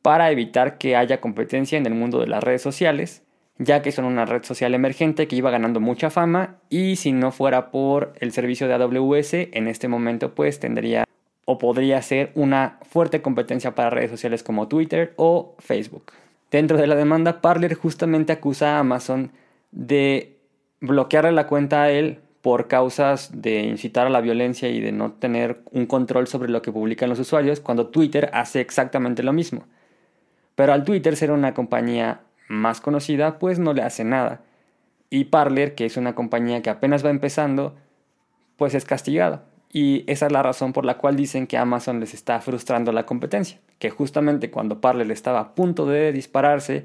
para 0.00 0.30
evitar 0.30 0.78
que 0.78 0.96
haya 0.96 1.20
competencia 1.20 1.76
en 1.76 1.84
el 1.84 1.94
mundo 1.94 2.18
de 2.18 2.28
las 2.28 2.42
redes 2.42 2.62
sociales, 2.62 3.24
ya 3.58 3.82
que 3.82 3.92
son 3.92 4.06
una 4.06 4.24
red 4.24 4.42
social 4.42 4.72
emergente 4.72 5.28
que 5.28 5.36
iba 5.36 5.50
ganando 5.50 5.80
mucha 5.80 6.08
fama 6.08 6.56
y 6.70 6.96
si 6.96 7.12
no 7.12 7.30
fuera 7.30 7.70
por 7.70 8.14
el 8.20 8.32
servicio 8.32 8.68
de 8.68 8.74
AWS 8.74 9.34
en 9.34 9.68
este 9.68 9.86
momento 9.86 10.34
pues 10.34 10.58
tendría 10.60 11.04
o 11.44 11.58
podría 11.58 12.00
ser 12.02 12.30
una 12.34 12.78
fuerte 12.88 13.22
competencia 13.22 13.74
para 13.74 13.90
redes 13.90 14.10
sociales 14.10 14.42
como 14.42 14.68
Twitter 14.68 15.12
o 15.16 15.54
Facebook. 15.58 16.12
Dentro 16.50 16.76
de 16.76 16.86
la 16.86 16.94
demanda, 16.94 17.40
Parler 17.40 17.74
justamente 17.74 18.32
acusa 18.32 18.76
a 18.76 18.80
Amazon 18.80 19.32
de 19.70 20.36
bloquearle 20.80 21.32
la 21.32 21.46
cuenta 21.46 21.82
a 21.82 21.90
él 21.90 22.20
por 22.42 22.68
causas 22.68 23.30
de 23.40 23.60
incitar 23.60 24.06
a 24.06 24.10
la 24.10 24.20
violencia 24.20 24.68
y 24.68 24.80
de 24.80 24.92
no 24.92 25.12
tener 25.12 25.60
un 25.70 25.86
control 25.86 26.26
sobre 26.26 26.50
lo 26.50 26.60
que 26.60 26.72
publican 26.72 27.08
los 27.08 27.20
usuarios, 27.20 27.60
cuando 27.60 27.86
Twitter 27.86 28.30
hace 28.32 28.60
exactamente 28.60 29.22
lo 29.22 29.32
mismo. 29.32 29.64
Pero 30.56 30.72
al 30.72 30.84
Twitter 30.84 31.16
ser 31.16 31.30
una 31.30 31.54
compañía 31.54 32.20
más 32.48 32.80
conocida, 32.80 33.38
pues 33.38 33.58
no 33.58 33.72
le 33.72 33.82
hace 33.82 34.04
nada. 34.04 34.40
Y 35.08 35.24
Parler, 35.24 35.74
que 35.74 35.86
es 35.86 35.96
una 35.96 36.14
compañía 36.14 36.62
que 36.62 36.70
apenas 36.70 37.04
va 37.04 37.10
empezando, 37.10 37.76
pues 38.56 38.74
es 38.74 38.84
castigado. 38.84 39.42
Y 39.72 40.04
esa 40.06 40.26
es 40.26 40.32
la 40.32 40.42
razón 40.42 40.72
por 40.72 40.84
la 40.84 40.98
cual 40.98 41.16
dicen 41.16 41.46
que 41.46 41.56
Amazon 41.56 41.98
les 41.98 42.12
está 42.12 42.40
frustrando 42.40 42.92
la 42.92 43.06
competencia, 43.06 43.58
que 43.78 43.90
justamente 43.90 44.50
cuando 44.50 44.80
Parler 44.80 45.10
estaba 45.10 45.40
a 45.40 45.54
punto 45.54 45.86
de 45.86 46.12
dispararse, 46.12 46.84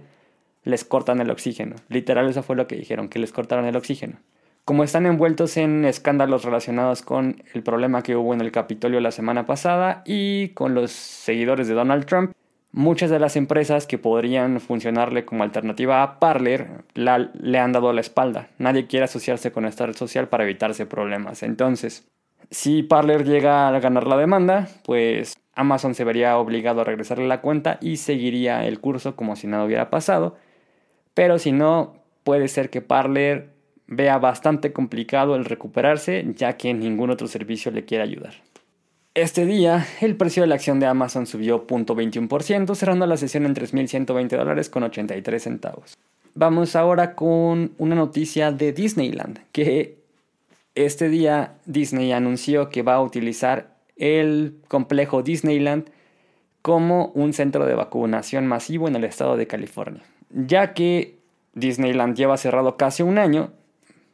les 0.63 0.85
cortan 0.85 1.19
el 1.19 1.29
oxígeno. 1.29 1.75
Literal 1.89 2.29
eso 2.29 2.43
fue 2.43 2.55
lo 2.55 2.67
que 2.67 2.77
dijeron, 2.77 3.09
que 3.09 3.19
les 3.19 3.33
cortaron 3.33 3.65
el 3.65 3.75
oxígeno. 3.75 4.17
Como 4.63 4.83
están 4.83 5.05
envueltos 5.05 5.57
en 5.57 5.85
escándalos 5.85 6.43
relacionados 6.43 7.01
con 7.01 7.43
el 7.53 7.61
problema 7.61 8.03
que 8.03 8.15
hubo 8.15 8.33
en 8.33 8.41
el 8.41 8.51
Capitolio 8.51 8.99
la 9.01 9.11
semana 9.11 9.45
pasada 9.45 10.01
y 10.05 10.49
con 10.49 10.73
los 10.73 10.91
seguidores 10.91 11.67
de 11.67 11.73
Donald 11.73 12.05
Trump, 12.05 12.31
Muchas 12.73 13.09
de 13.09 13.17
las 13.17 13.35
empresas 13.37 13.87
que 13.87 13.97
podrían 13.97 14.59
funcionarle 14.59 15.25
como 15.25 15.43
alternativa 15.43 16.03
a 16.03 16.19
Parler 16.19 16.83
le 16.93 17.59
han 17.59 17.71
dado 17.71 17.91
la 17.93 18.01
espalda. 18.01 18.49
Nadie 18.59 18.85
quiere 18.87 19.05
asociarse 19.05 19.51
con 19.51 19.65
esta 19.65 19.85
red 19.85 19.95
social 19.95 20.27
para 20.27 20.43
evitarse 20.43 20.85
problemas. 20.85 21.43
Entonces, 21.43 22.07
si 22.51 22.83
Parler 22.83 23.25
llega 23.25 23.67
a 23.67 23.79
ganar 23.79 24.07
la 24.07 24.17
demanda, 24.17 24.67
pues 24.85 25.37
Amazon 25.55 25.95
se 25.95 26.03
vería 26.03 26.37
obligado 26.37 26.81
a 26.81 26.83
regresarle 26.83 27.27
la 27.27 27.41
cuenta 27.41 27.77
y 27.81 27.97
seguiría 27.97 28.65
el 28.65 28.79
curso 28.79 29.15
como 29.15 29.35
si 29.35 29.47
nada 29.47 29.65
hubiera 29.65 29.89
pasado. 29.89 30.37
Pero 31.13 31.39
si 31.39 31.51
no, 31.51 31.95
puede 32.23 32.47
ser 32.47 32.69
que 32.69 32.81
Parler 32.81 33.49
vea 33.87 34.17
bastante 34.17 34.71
complicado 34.73 35.35
el 35.35 35.45
recuperarse, 35.45 36.25
ya 36.35 36.57
que 36.57 36.73
ningún 36.73 37.09
otro 37.09 37.27
servicio 37.27 37.71
le 37.71 37.85
quiere 37.85 38.03
ayudar. 38.03 38.33
Este 39.13 39.47
día, 39.47 39.87
el 40.01 40.15
precio 40.15 40.43
de 40.43 40.47
la 40.47 40.55
acción 40.55 40.79
de 40.79 40.85
Amazon 40.85 41.25
subió 41.25 41.65
0.21%, 41.65 42.75
cerrando 42.75 43.07
la 43.07 43.17
sesión 43.17 43.47
en 43.47 43.55
3.120 43.55 44.37
dólares 44.37 44.69
con 44.69 44.83
83 44.83 45.41
centavos. 45.41 45.97
Vamos 46.35 46.75
ahora 46.75 47.15
con 47.15 47.71
una 47.79 47.95
noticia 47.95 48.51
de 48.51 48.73
Disneyland, 48.73 49.39
que 49.51 49.97
este 50.85 51.09
día 51.09 51.55
Disney 51.65 52.11
anunció 52.11 52.69
que 52.69 52.83
va 52.83 52.95
a 52.95 53.01
utilizar 53.01 53.75
el 53.95 54.59
complejo 54.67 55.23
Disneyland 55.23 55.89
como 56.61 57.07
un 57.15 57.33
centro 57.33 57.65
de 57.65 57.73
vacunación 57.73 58.45
masivo 58.45 58.87
en 58.87 58.95
el 58.95 59.03
estado 59.03 59.37
de 59.37 59.47
California. 59.47 60.03
Ya 60.29 60.73
que 60.73 61.17
Disneyland 61.53 62.15
lleva 62.15 62.37
cerrado 62.37 62.77
casi 62.77 63.01
un 63.01 63.17
año, 63.17 63.51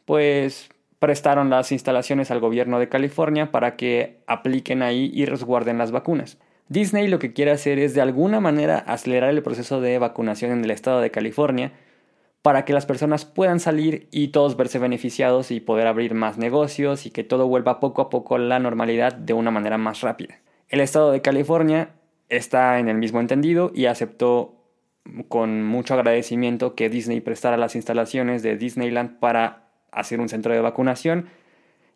pues 0.06 0.70
prestaron 1.00 1.50
las 1.50 1.72
instalaciones 1.74 2.32
al 2.32 2.40
gobierno 2.40 2.80
de 2.80 2.88
California 2.88 3.52
para 3.52 3.76
que 3.76 4.20
apliquen 4.26 4.84
ahí 4.84 5.12
y 5.14 5.26
resguarden 5.26 5.78
las 5.78 5.92
vacunas. 5.92 6.38
Disney 6.70 7.08
lo 7.08 7.20
que 7.20 7.34
quiere 7.34 7.52
hacer 7.52 7.78
es 7.78 7.94
de 7.94 8.02
alguna 8.02 8.40
manera 8.40 8.78
acelerar 8.78 9.32
el 9.32 9.44
proceso 9.44 9.82
de 9.82 10.00
vacunación 10.00 10.52
en 10.52 10.64
el 10.64 10.72
estado 10.72 11.02
de 11.02 11.12
California 11.12 11.74
para 12.44 12.66
que 12.66 12.74
las 12.74 12.86
personas 12.86 13.24
puedan 13.24 13.62
salir 13.62 14.10
y 14.12 14.28
todos 14.28 14.58
verse 14.58 14.78
beneficiados 14.78 15.50
y 15.50 15.62
poder 15.62 15.88
abrir 15.88 16.14
más 16.14 16.38
negocios 16.38 17.06
y 17.06 17.10
que 17.10 17.24
todo 17.24 17.48
vuelva 17.48 17.80
poco 17.80 18.02
a 18.02 18.10
poco 18.10 18.36
a 18.36 18.40
la 18.40 18.60
normalidad 18.60 19.14
de 19.14 19.34
una 19.34 19.50
manera 19.50 19.78
más 19.78 20.02
rápida. 20.02 20.40
El 20.68 20.82
estado 20.82 21.12
de 21.12 21.22
California 21.22 21.92
está 22.28 22.80
en 22.80 22.90
el 22.90 22.98
mismo 22.98 23.22
entendido 23.22 23.72
y 23.74 23.86
aceptó 23.86 24.56
con 25.30 25.64
mucho 25.64 25.94
agradecimiento 25.94 26.76
que 26.76 26.90
Disney 26.90 27.22
prestara 27.22 27.56
las 27.56 27.76
instalaciones 27.76 28.44
de 28.44 28.58
Disneyland 28.58 29.20
para 29.20 29.70
hacer 29.92 30.20
un 30.20 30.28
centro 30.28 30.54
de 30.54 30.60
vacunación. 30.60 31.30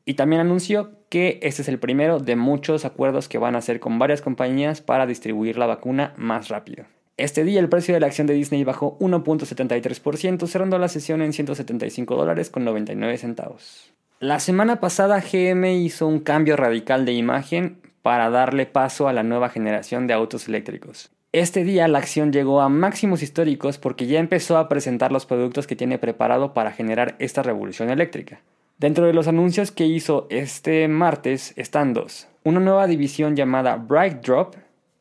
Y 0.05 0.13
también 0.13 0.39
anunció 0.39 0.91
que 1.09 1.39
este 1.41 1.61
es 1.61 1.67
el 1.67 1.79
primero 1.79 2.19
de 2.19 2.37
muchos 2.37 2.85
acuerdos 2.85 3.27
que 3.27 3.37
van 3.37 3.55
a 3.55 3.57
hacer 3.57 3.81
con 3.81 3.99
varias 3.99 4.21
compañías 4.21 4.79
para 4.79 5.05
distribuir 5.05 5.57
la 5.57 5.65
vacuna 5.65 6.13
más 6.15 6.47
rápido. 6.47 6.85
Este 7.17 7.43
día 7.43 7.59
el 7.59 7.67
precio 7.67 7.95
de 7.95 7.99
la 7.99 8.05
acción 8.05 8.27
de 8.27 8.35
Disney 8.35 8.63
bajó 8.63 8.95
1.73%, 8.99 10.45
cerrando 10.45 10.77
la 10.77 10.87
sesión 10.87 11.23
en 11.23 11.33
175 11.33 12.15
dólares 12.15 12.51
con 12.51 12.63
99 12.63 13.17
centavos. 13.17 13.91
La 14.19 14.39
semana 14.39 14.79
pasada 14.79 15.19
GM 15.19 15.65
hizo 15.77 16.05
un 16.05 16.19
cambio 16.19 16.55
radical 16.55 17.05
de 17.05 17.13
imagen 17.13 17.81
para 18.03 18.29
darle 18.29 18.67
paso 18.67 19.07
a 19.07 19.13
la 19.13 19.23
nueva 19.23 19.49
generación 19.49 20.05
de 20.05 20.13
autos 20.13 20.47
eléctricos. 20.47 21.09
Este 21.31 21.63
día 21.63 21.87
la 21.87 21.97
acción 21.97 22.31
llegó 22.31 22.61
a 22.61 22.69
máximos 22.69 23.23
históricos 23.23 23.79
porque 23.79 24.05
ya 24.05 24.19
empezó 24.19 24.57
a 24.57 24.69
presentar 24.69 25.11
los 25.11 25.25
productos 25.25 25.65
que 25.65 25.75
tiene 25.75 25.97
preparado 25.97 26.53
para 26.53 26.71
generar 26.71 27.15
esta 27.17 27.41
revolución 27.41 27.89
eléctrica. 27.89 28.41
Dentro 28.77 29.07
de 29.07 29.13
los 29.13 29.27
anuncios 29.27 29.71
que 29.71 29.87
hizo 29.87 30.27
este 30.29 30.87
martes 30.87 31.53
están 31.57 31.93
dos. 31.93 32.27
Una 32.43 32.59
nueva 32.59 32.85
división 32.85 33.35
llamada 33.35 33.75
Bright 33.75 34.23
Drop 34.23 34.55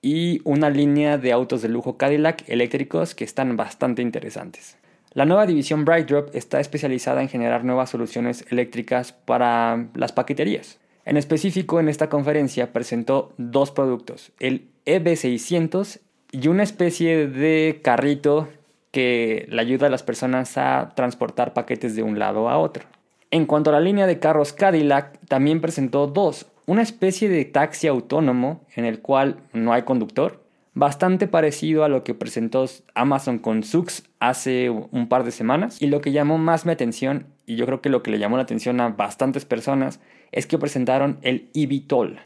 y 0.06 0.40
una 0.44 0.70
línea 0.70 1.18
de 1.18 1.32
autos 1.32 1.62
de 1.62 1.68
lujo 1.68 1.96
Cadillac 1.96 2.48
eléctricos 2.48 3.16
que 3.16 3.24
están 3.24 3.56
bastante 3.56 4.02
interesantes. 4.02 4.78
La 5.14 5.24
nueva 5.24 5.46
división 5.46 5.84
Bright 5.84 6.08
Drop 6.08 6.28
está 6.32 6.60
especializada 6.60 7.22
en 7.22 7.28
generar 7.28 7.64
nuevas 7.64 7.90
soluciones 7.90 8.44
eléctricas 8.48 9.10
para 9.10 9.88
las 9.94 10.12
paqueterías. 10.12 10.78
En 11.04 11.16
específico, 11.16 11.80
en 11.80 11.88
esta 11.88 12.08
conferencia 12.08 12.72
presentó 12.72 13.32
dos 13.36 13.72
productos, 13.72 14.30
el 14.38 14.68
EB600 14.84 15.98
y 16.30 16.46
una 16.46 16.62
especie 16.62 17.26
de 17.26 17.80
carrito 17.82 18.46
que 18.92 19.46
le 19.48 19.60
ayuda 19.60 19.88
a 19.88 19.90
las 19.90 20.04
personas 20.04 20.56
a 20.56 20.92
transportar 20.94 21.52
paquetes 21.52 21.96
de 21.96 22.04
un 22.04 22.20
lado 22.20 22.48
a 22.48 22.58
otro. 22.58 22.84
En 23.32 23.44
cuanto 23.44 23.70
a 23.70 23.72
la 23.72 23.80
línea 23.80 24.06
de 24.06 24.20
carros 24.20 24.52
Cadillac, 24.52 25.18
también 25.26 25.60
presentó 25.60 26.06
dos, 26.06 26.46
una 26.66 26.82
especie 26.82 27.28
de 27.28 27.44
taxi 27.44 27.86
autónomo 27.86 28.64
en 28.74 28.84
el 28.84 29.00
cual 29.00 29.36
no 29.52 29.72
hay 29.72 29.82
conductor, 29.82 30.44
bastante 30.74 31.26
parecido 31.26 31.84
a 31.84 31.88
lo 31.88 32.04
que 32.04 32.12
presentó 32.12 32.66
Amazon 32.94 33.38
con 33.38 33.62
Sux 33.62 34.02
hace 34.20 34.68
un 34.68 35.08
par 35.08 35.24
de 35.24 35.30
semanas, 35.30 35.80
y 35.80 35.86
lo 35.86 36.00
que 36.00 36.12
llamó 36.12 36.36
más 36.36 36.66
mi 36.66 36.72
atención, 36.72 37.28
y 37.46 37.56
yo 37.56 37.64
creo 37.64 37.80
que 37.80 37.88
lo 37.88 38.02
que 38.02 38.10
le 38.10 38.18
llamó 38.18 38.36
la 38.36 38.42
atención 38.42 38.80
a 38.80 38.90
bastantes 38.90 39.46
personas, 39.46 40.00
es 40.32 40.46
que 40.46 40.58
presentaron 40.58 41.18
el 41.22 41.50
eVTOL. 41.54 42.18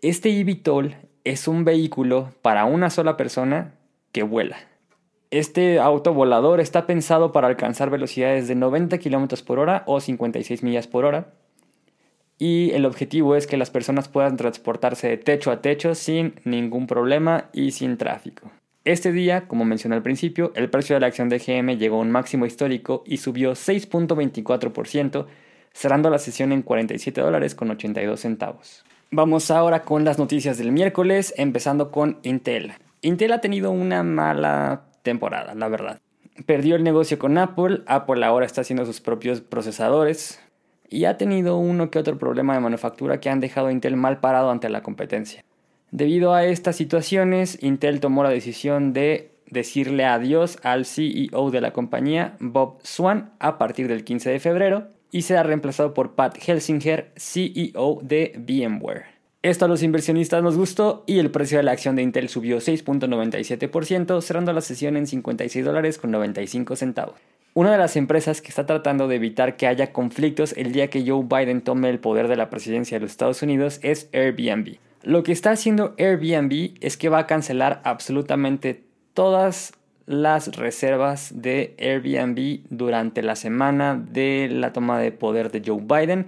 Este 0.00 0.30
eVTOL 0.40 0.96
es 1.24 1.46
un 1.46 1.64
vehículo 1.64 2.30
para 2.40 2.64
una 2.64 2.88
sola 2.88 3.16
persona 3.18 3.74
que 4.12 4.22
vuela. 4.22 4.56
Este 5.30 5.78
auto 5.78 6.14
volador 6.14 6.58
está 6.58 6.86
pensado 6.86 7.32
para 7.32 7.48
alcanzar 7.48 7.90
velocidades 7.90 8.48
de 8.48 8.54
90 8.54 8.98
km 8.98 9.42
por 9.44 9.58
hora 9.58 9.84
o 9.86 10.00
56 10.00 10.62
millas 10.62 10.86
por 10.86 11.04
hora. 11.04 11.34
Y 12.42 12.70
el 12.70 12.86
objetivo 12.86 13.36
es 13.36 13.46
que 13.46 13.58
las 13.58 13.68
personas 13.68 14.08
puedan 14.08 14.38
transportarse 14.38 15.08
de 15.08 15.18
techo 15.18 15.50
a 15.50 15.60
techo 15.60 15.94
sin 15.94 16.34
ningún 16.44 16.86
problema 16.86 17.50
y 17.52 17.72
sin 17.72 17.98
tráfico. 17.98 18.50
Este 18.86 19.12
día, 19.12 19.46
como 19.46 19.66
mencioné 19.66 19.96
al 19.96 20.02
principio, 20.02 20.50
el 20.56 20.70
precio 20.70 20.96
de 20.96 21.00
la 21.00 21.08
acción 21.08 21.28
de 21.28 21.38
GM 21.38 21.76
llegó 21.76 21.96
a 21.96 22.00
un 22.00 22.10
máximo 22.10 22.46
histórico 22.46 23.04
y 23.04 23.18
subió 23.18 23.52
6.24%, 23.52 25.26
cerrando 25.74 26.08
la 26.08 26.18
sesión 26.18 26.52
en 26.52 26.62
47 26.62 27.20
dólares 27.20 27.54
con 27.54 27.70
82 27.70 28.18
centavos. 28.18 28.84
Vamos 29.10 29.50
ahora 29.50 29.82
con 29.82 30.06
las 30.06 30.18
noticias 30.18 30.56
del 30.56 30.72
miércoles, 30.72 31.34
empezando 31.36 31.90
con 31.90 32.20
Intel. 32.22 32.72
Intel 33.02 33.32
ha 33.32 33.42
tenido 33.42 33.70
una 33.70 34.02
mala 34.02 34.84
temporada, 35.02 35.54
la 35.54 35.68
verdad. 35.68 36.00
Perdió 36.46 36.76
el 36.76 36.84
negocio 36.84 37.18
con 37.18 37.36
Apple, 37.36 37.82
Apple 37.84 38.24
ahora 38.24 38.46
está 38.46 38.62
haciendo 38.62 38.86
sus 38.86 39.02
propios 39.02 39.42
procesadores 39.42 40.40
y 40.90 41.06
ha 41.06 41.16
tenido 41.16 41.56
uno 41.56 41.90
que 41.90 41.98
otro 41.98 42.18
problema 42.18 42.54
de 42.54 42.60
manufactura 42.60 43.20
que 43.20 43.30
han 43.30 43.40
dejado 43.40 43.68
a 43.68 43.72
Intel 43.72 43.96
mal 43.96 44.20
parado 44.20 44.50
ante 44.50 44.68
la 44.68 44.82
competencia. 44.82 45.44
Debido 45.92 46.34
a 46.34 46.44
estas 46.44 46.76
situaciones, 46.76 47.62
Intel 47.62 48.00
tomó 48.00 48.22
la 48.22 48.30
decisión 48.30 48.92
de 48.92 49.30
decirle 49.46 50.04
adiós 50.04 50.58
al 50.62 50.84
CEO 50.84 51.50
de 51.50 51.60
la 51.60 51.72
compañía, 51.72 52.36
Bob 52.38 52.78
Swan, 52.82 53.32
a 53.38 53.58
partir 53.58 53.88
del 53.88 54.04
15 54.04 54.30
de 54.30 54.40
febrero 54.40 54.88
y 55.10 55.22
será 55.22 55.42
reemplazado 55.42 55.94
por 55.94 56.14
Pat 56.14 56.36
Helsinger, 56.46 57.12
CEO 57.16 57.98
de 58.02 58.32
VMware. 58.36 59.19
Esto 59.42 59.64
a 59.64 59.68
los 59.68 59.82
inversionistas 59.82 60.42
nos 60.42 60.58
gustó 60.58 61.02
y 61.06 61.18
el 61.18 61.30
precio 61.30 61.56
de 61.56 61.64
la 61.64 61.72
acción 61.72 61.96
de 61.96 62.02
Intel 62.02 62.28
subió 62.28 62.58
6.97%, 62.58 64.20
cerrando 64.20 64.52
la 64.52 64.60
sesión 64.60 64.98
en 64.98 65.06
56 65.06 65.64
dólares 65.64 65.96
con 65.96 66.10
95 66.10 66.76
centavos. 66.76 67.14
Una 67.54 67.72
de 67.72 67.78
las 67.78 67.96
empresas 67.96 68.42
que 68.42 68.48
está 68.48 68.66
tratando 68.66 69.08
de 69.08 69.16
evitar 69.16 69.56
que 69.56 69.66
haya 69.66 69.94
conflictos 69.94 70.52
el 70.58 70.72
día 70.72 70.90
que 70.90 71.08
Joe 71.08 71.24
Biden 71.24 71.62
tome 71.62 71.88
el 71.88 72.00
poder 72.00 72.28
de 72.28 72.36
la 72.36 72.50
presidencia 72.50 72.98
de 72.98 73.00
los 73.00 73.12
Estados 73.12 73.40
Unidos 73.42 73.80
es 73.82 74.10
Airbnb. 74.12 74.76
Lo 75.04 75.22
que 75.22 75.32
está 75.32 75.52
haciendo 75.52 75.94
Airbnb 75.96 76.74
es 76.82 76.98
que 76.98 77.08
va 77.08 77.20
a 77.20 77.26
cancelar 77.26 77.80
absolutamente 77.84 78.84
todas 79.14 79.72
las 80.04 80.54
reservas 80.54 81.32
de 81.34 81.74
Airbnb 81.78 82.66
durante 82.68 83.22
la 83.22 83.36
semana 83.36 83.96
de 83.96 84.48
la 84.50 84.74
toma 84.74 85.00
de 85.00 85.12
poder 85.12 85.50
de 85.50 85.62
Joe 85.64 85.80
Biden 85.80 86.26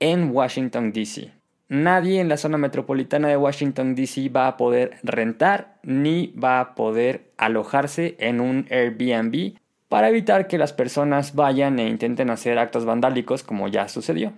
en 0.00 0.30
Washington, 0.30 0.92
D.C. 0.94 1.36
Nadie 1.68 2.20
en 2.20 2.28
la 2.28 2.36
zona 2.36 2.58
metropolitana 2.58 3.26
de 3.28 3.36
Washington, 3.36 3.96
D.C. 3.96 4.28
va 4.28 4.46
a 4.46 4.56
poder 4.56 4.98
rentar 5.02 5.78
ni 5.82 6.32
va 6.32 6.60
a 6.60 6.74
poder 6.76 7.32
alojarse 7.38 8.16
en 8.20 8.40
un 8.40 8.66
Airbnb 8.70 9.58
para 9.88 10.08
evitar 10.08 10.46
que 10.46 10.58
las 10.58 10.72
personas 10.72 11.34
vayan 11.34 11.78
e 11.78 11.88
intenten 11.88 12.30
hacer 12.30 12.58
actos 12.58 12.84
vandálicos 12.84 13.42
como 13.42 13.66
ya 13.66 13.88
sucedió. 13.88 14.32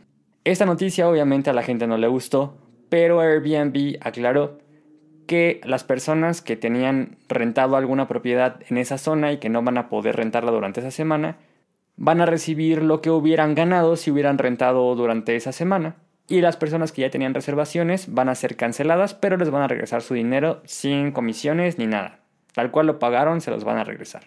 Esta 0.44 0.64
noticia 0.64 1.08
obviamente 1.08 1.50
a 1.50 1.52
la 1.52 1.62
gente 1.62 1.86
no 1.86 1.98
le 1.98 2.08
gustó, 2.08 2.56
pero 2.88 3.20
Airbnb 3.20 3.98
aclaró 4.00 4.58
que 5.26 5.60
las 5.64 5.84
personas 5.84 6.40
que 6.40 6.56
tenían 6.56 7.18
rentado 7.28 7.76
alguna 7.76 8.08
propiedad 8.08 8.60
en 8.70 8.78
esa 8.78 8.96
zona 8.96 9.32
y 9.32 9.36
que 9.36 9.50
no 9.50 9.62
van 9.62 9.76
a 9.76 9.90
poder 9.90 10.16
rentarla 10.16 10.50
durante 10.50 10.80
esa 10.80 10.90
semana, 10.90 11.36
van 11.96 12.22
a 12.22 12.26
recibir 12.26 12.82
lo 12.82 13.02
que 13.02 13.10
hubieran 13.10 13.54
ganado 13.54 13.96
si 13.96 14.10
hubieran 14.10 14.38
rentado 14.38 14.94
durante 14.94 15.36
esa 15.36 15.52
semana. 15.52 15.96
Y 16.28 16.42
las 16.42 16.58
personas 16.58 16.92
que 16.92 17.02
ya 17.02 17.10
tenían 17.10 17.32
reservaciones 17.32 18.12
van 18.12 18.28
a 18.28 18.34
ser 18.34 18.56
canceladas, 18.56 19.14
pero 19.14 19.38
les 19.38 19.50
van 19.50 19.62
a 19.62 19.68
regresar 19.68 20.02
su 20.02 20.14
dinero 20.14 20.60
sin 20.66 21.10
comisiones 21.10 21.78
ni 21.78 21.86
nada. 21.86 22.20
Tal 22.52 22.70
cual 22.70 22.86
lo 22.86 22.98
pagaron, 22.98 23.40
se 23.40 23.50
los 23.50 23.64
van 23.64 23.78
a 23.78 23.84
regresar. 23.84 24.24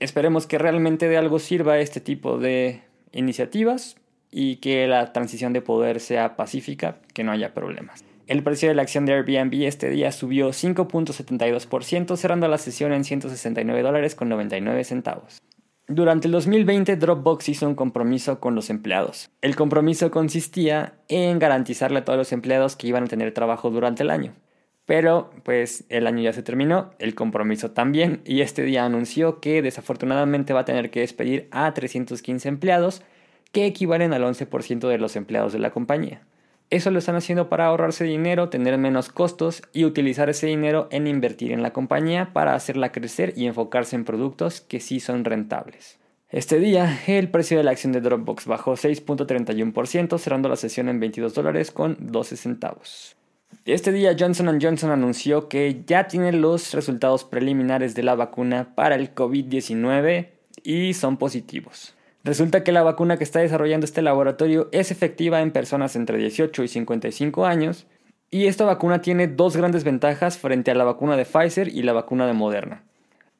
Esperemos 0.00 0.46
que 0.46 0.58
realmente 0.58 1.08
de 1.08 1.16
algo 1.16 1.38
sirva 1.38 1.78
este 1.78 2.00
tipo 2.00 2.38
de 2.38 2.82
iniciativas 3.12 3.96
y 4.30 4.56
que 4.56 4.86
la 4.88 5.12
transición 5.12 5.52
de 5.52 5.62
poder 5.62 6.00
sea 6.00 6.36
pacífica, 6.36 6.98
que 7.14 7.22
no 7.22 7.32
haya 7.32 7.54
problemas. 7.54 8.04
El 8.26 8.42
precio 8.42 8.68
de 8.68 8.74
la 8.74 8.82
acción 8.82 9.06
de 9.06 9.14
Airbnb 9.14 9.66
este 9.66 9.88
día 9.88 10.10
subió 10.10 10.48
5.72%, 10.48 12.16
cerrando 12.16 12.48
la 12.48 12.58
sesión 12.58 12.92
en 12.92 13.04
169 13.04 13.82
dólares 13.82 14.16
con 14.16 14.28
99 14.28 14.82
centavos. 14.82 15.40
Durante 15.88 16.26
el 16.26 16.32
2020, 16.32 16.96
Dropbox 16.96 17.48
hizo 17.48 17.68
un 17.68 17.76
compromiso 17.76 18.40
con 18.40 18.56
los 18.56 18.70
empleados. 18.70 19.30
El 19.40 19.54
compromiso 19.54 20.10
consistía 20.10 20.94
en 21.06 21.38
garantizarle 21.38 22.00
a 22.00 22.04
todos 22.04 22.18
los 22.18 22.32
empleados 22.32 22.74
que 22.74 22.88
iban 22.88 23.04
a 23.04 23.06
tener 23.06 23.32
trabajo 23.32 23.70
durante 23.70 24.02
el 24.02 24.10
año. 24.10 24.34
Pero, 24.84 25.30
pues, 25.44 25.84
el 25.88 26.08
año 26.08 26.22
ya 26.22 26.32
se 26.32 26.42
terminó, 26.42 26.90
el 26.98 27.14
compromiso 27.14 27.70
también, 27.70 28.20
y 28.24 28.40
este 28.40 28.62
día 28.62 28.84
anunció 28.84 29.38
que 29.38 29.62
desafortunadamente 29.62 30.52
va 30.52 30.60
a 30.60 30.64
tener 30.64 30.90
que 30.90 31.00
despedir 31.00 31.46
a 31.52 31.72
315 31.72 32.48
empleados, 32.48 33.02
que 33.52 33.66
equivalen 33.66 34.12
al 34.12 34.24
11% 34.24 34.88
de 34.88 34.98
los 34.98 35.14
empleados 35.14 35.52
de 35.52 35.60
la 35.60 35.70
compañía. 35.70 36.20
Eso 36.68 36.90
lo 36.90 36.98
están 36.98 37.14
haciendo 37.14 37.48
para 37.48 37.66
ahorrarse 37.66 38.04
dinero, 38.04 38.48
tener 38.48 38.76
menos 38.76 39.08
costos 39.08 39.62
y 39.72 39.84
utilizar 39.84 40.28
ese 40.28 40.48
dinero 40.48 40.88
en 40.90 41.06
invertir 41.06 41.52
en 41.52 41.62
la 41.62 41.72
compañía 41.72 42.32
para 42.32 42.54
hacerla 42.54 42.90
crecer 42.90 43.34
y 43.36 43.46
enfocarse 43.46 43.94
en 43.94 44.04
productos 44.04 44.60
que 44.62 44.80
sí 44.80 44.98
son 44.98 45.24
rentables. 45.24 45.98
Este 46.28 46.58
día, 46.58 47.02
el 47.06 47.30
precio 47.30 47.56
de 47.56 47.62
la 47.62 47.70
acción 47.70 47.92
de 47.92 48.00
Dropbox 48.00 48.46
bajó 48.46 48.72
6.31%, 48.72 50.18
cerrando 50.18 50.48
la 50.48 50.56
sesión 50.56 50.88
en 50.88 50.98
22 50.98 51.34
dólares 51.34 51.70
con 51.70 51.96
12 52.00 52.36
centavos. 52.36 53.16
Este 53.64 53.92
día 53.92 54.16
Johnson 54.18 54.58
Johnson 54.60 54.90
anunció 54.90 55.48
que 55.48 55.82
ya 55.86 56.08
tiene 56.08 56.32
los 56.32 56.74
resultados 56.74 57.24
preliminares 57.24 57.94
de 57.94 58.02
la 58.02 58.16
vacuna 58.16 58.74
para 58.74 58.96
el 58.96 59.14
COVID-19 59.14 60.30
y 60.64 60.94
son 60.94 61.16
positivos. 61.16 61.95
Resulta 62.26 62.64
que 62.64 62.72
la 62.72 62.82
vacuna 62.82 63.18
que 63.18 63.22
está 63.22 63.38
desarrollando 63.38 63.84
este 63.84 64.02
laboratorio 64.02 64.68
es 64.72 64.90
efectiva 64.90 65.42
en 65.42 65.52
personas 65.52 65.94
entre 65.94 66.18
18 66.18 66.64
y 66.64 66.66
55 66.66 67.46
años 67.46 67.86
y 68.32 68.46
esta 68.46 68.64
vacuna 68.64 69.00
tiene 69.00 69.28
dos 69.28 69.56
grandes 69.56 69.84
ventajas 69.84 70.36
frente 70.36 70.72
a 70.72 70.74
la 70.74 70.82
vacuna 70.82 71.16
de 71.16 71.24
Pfizer 71.24 71.68
y 71.68 71.82
la 71.82 71.92
vacuna 71.92 72.26
de 72.26 72.32
Moderna. 72.32 72.82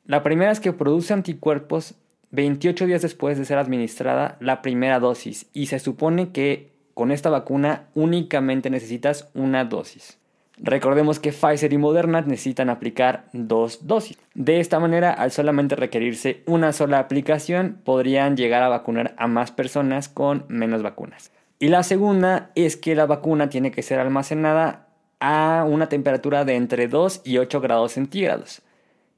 La 0.05 0.23
primera 0.23 0.53
es 0.53 0.61
que 0.61 0.73
produce 0.73 1.13
anticuerpos 1.13 1.97
28 2.31 2.87
días 2.87 3.03
después 3.03 3.37
de 3.37 3.45
ser 3.45 3.59
administrada 3.59 4.37
la 4.39 4.63
primera 4.63 5.01
dosis 5.01 5.47
y 5.53 5.67
se 5.67 5.81
supone 5.81 6.31
que 6.31 6.71
con 6.95 7.11
esta 7.11 7.29
vacuna 7.29 7.89
únicamente 7.97 8.71
necesitas 8.71 9.31
una 9.35 9.65
dosis. 9.65 10.17
Recordemos 10.59 11.21
que 11.21 11.33
Pfizer 11.33 11.73
y 11.73 11.79
Moderna 11.79 12.23
necesitan 12.23 12.71
aplicar 12.71 13.27
dos 13.33 13.87
dosis. 13.87 14.19
De 14.35 14.59
esta 14.59 14.81
manera, 14.81 15.13
al 15.13 15.31
solamente 15.31 15.77
requerirse 15.77 16.43
una 16.47 16.73
sola 16.73 16.99
aplicación, 16.99 17.79
podrían 17.85 18.37
llegar 18.37 18.63
a 18.63 18.69
vacunar 18.69 19.15
a 19.19 19.27
más 19.27 19.51
personas 19.51 20.09
con 20.09 20.47
menos 20.49 20.83
vacunas. 20.83 21.31
Y 21.59 21.69
la 21.69 21.83
segunda 21.83 22.51
es 22.55 22.77
que 22.77 22.95
la 22.95 23.07
vacuna 23.07 23.51
tiene 23.51 23.71
que 23.71 23.83
ser 23.83 23.99
almacenada 23.99 24.89
a 25.21 25.65
una 25.69 25.89
temperatura 25.89 26.45
de 26.45 26.57
entre 26.57 26.89
2 26.89 27.23
y 27.25 27.39
8 27.39 27.61
grados 27.61 27.93
centígrados. 27.93 28.63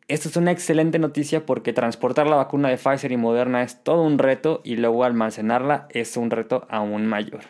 Esto 0.08 0.28
es 0.28 0.36
una 0.36 0.52
excelente 0.52 0.98
noticia 0.98 1.44
porque 1.44 1.72
transportar 1.72 2.26
la 2.26 2.36
vacuna 2.36 2.68
de 2.68 2.78
Pfizer 2.78 3.12
y 3.12 3.16
Moderna 3.16 3.62
es 3.62 3.82
todo 3.84 4.02
un 4.02 4.18
reto 4.18 4.60
y 4.64 4.76
luego 4.76 5.04
almacenarla 5.04 5.86
es 5.90 6.16
un 6.16 6.30
reto 6.30 6.66
aún 6.70 7.06
mayor. 7.06 7.42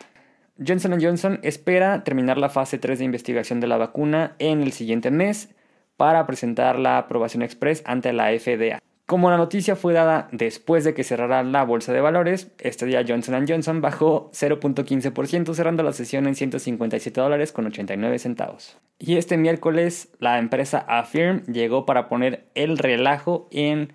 Johnson 0.65 0.99
Johnson 1.01 1.39
espera 1.41 2.03
terminar 2.03 2.37
la 2.37 2.49
fase 2.49 2.77
3 2.77 2.99
de 2.99 3.05
investigación 3.05 3.59
de 3.59 3.67
la 3.67 3.77
vacuna 3.77 4.35
en 4.39 4.61
el 4.61 4.73
siguiente 4.73 5.09
mes 5.11 5.49
para 5.95 6.25
presentar 6.27 6.77
la 6.77 6.97
aprobación 6.97 7.43
express 7.43 7.81
ante 7.85 8.13
la 8.13 8.27
FDA. 8.37 8.79
Como 9.05 9.31
la 9.31 9.37
noticia 9.37 9.75
fue 9.75 9.93
dada 9.93 10.27
después 10.31 10.83
de 10.83 10.93
que 10.93 11.03
cerrara 11.03 11.41
la 11.43 11.63
bolsa 11.63 11.93
de 11.93 12.01
valores, 12.01 12.51
este 12.59 12.85
día 12.85 13.03
Johnson 13.07 13.45
Johnson 13.47 13.81
bajó 13.81 14.29
0.15% 14.33 15.53
cerrando 15.55 15.81
la 15.81 15.93
sesión 15.93 16.27
en 16.27 16.35
157 16.35 17.19
dólares 17.19 17.51
con 17.51 17.65
89 17.65 18.19
centavos. 18.19 18.77
Y 18.99 19.17
este 19.17 19.37
miércoles 19.37 20.09
la 20.19 20.37
empresa 20.37 20.85
Affirm 20.87 21.43
llegó 21.45 21.85
para 21.87 22.07
poner 22.07 22.45
el 22.53 22.77
relajo 22.77 23.47
en 23.49 23.93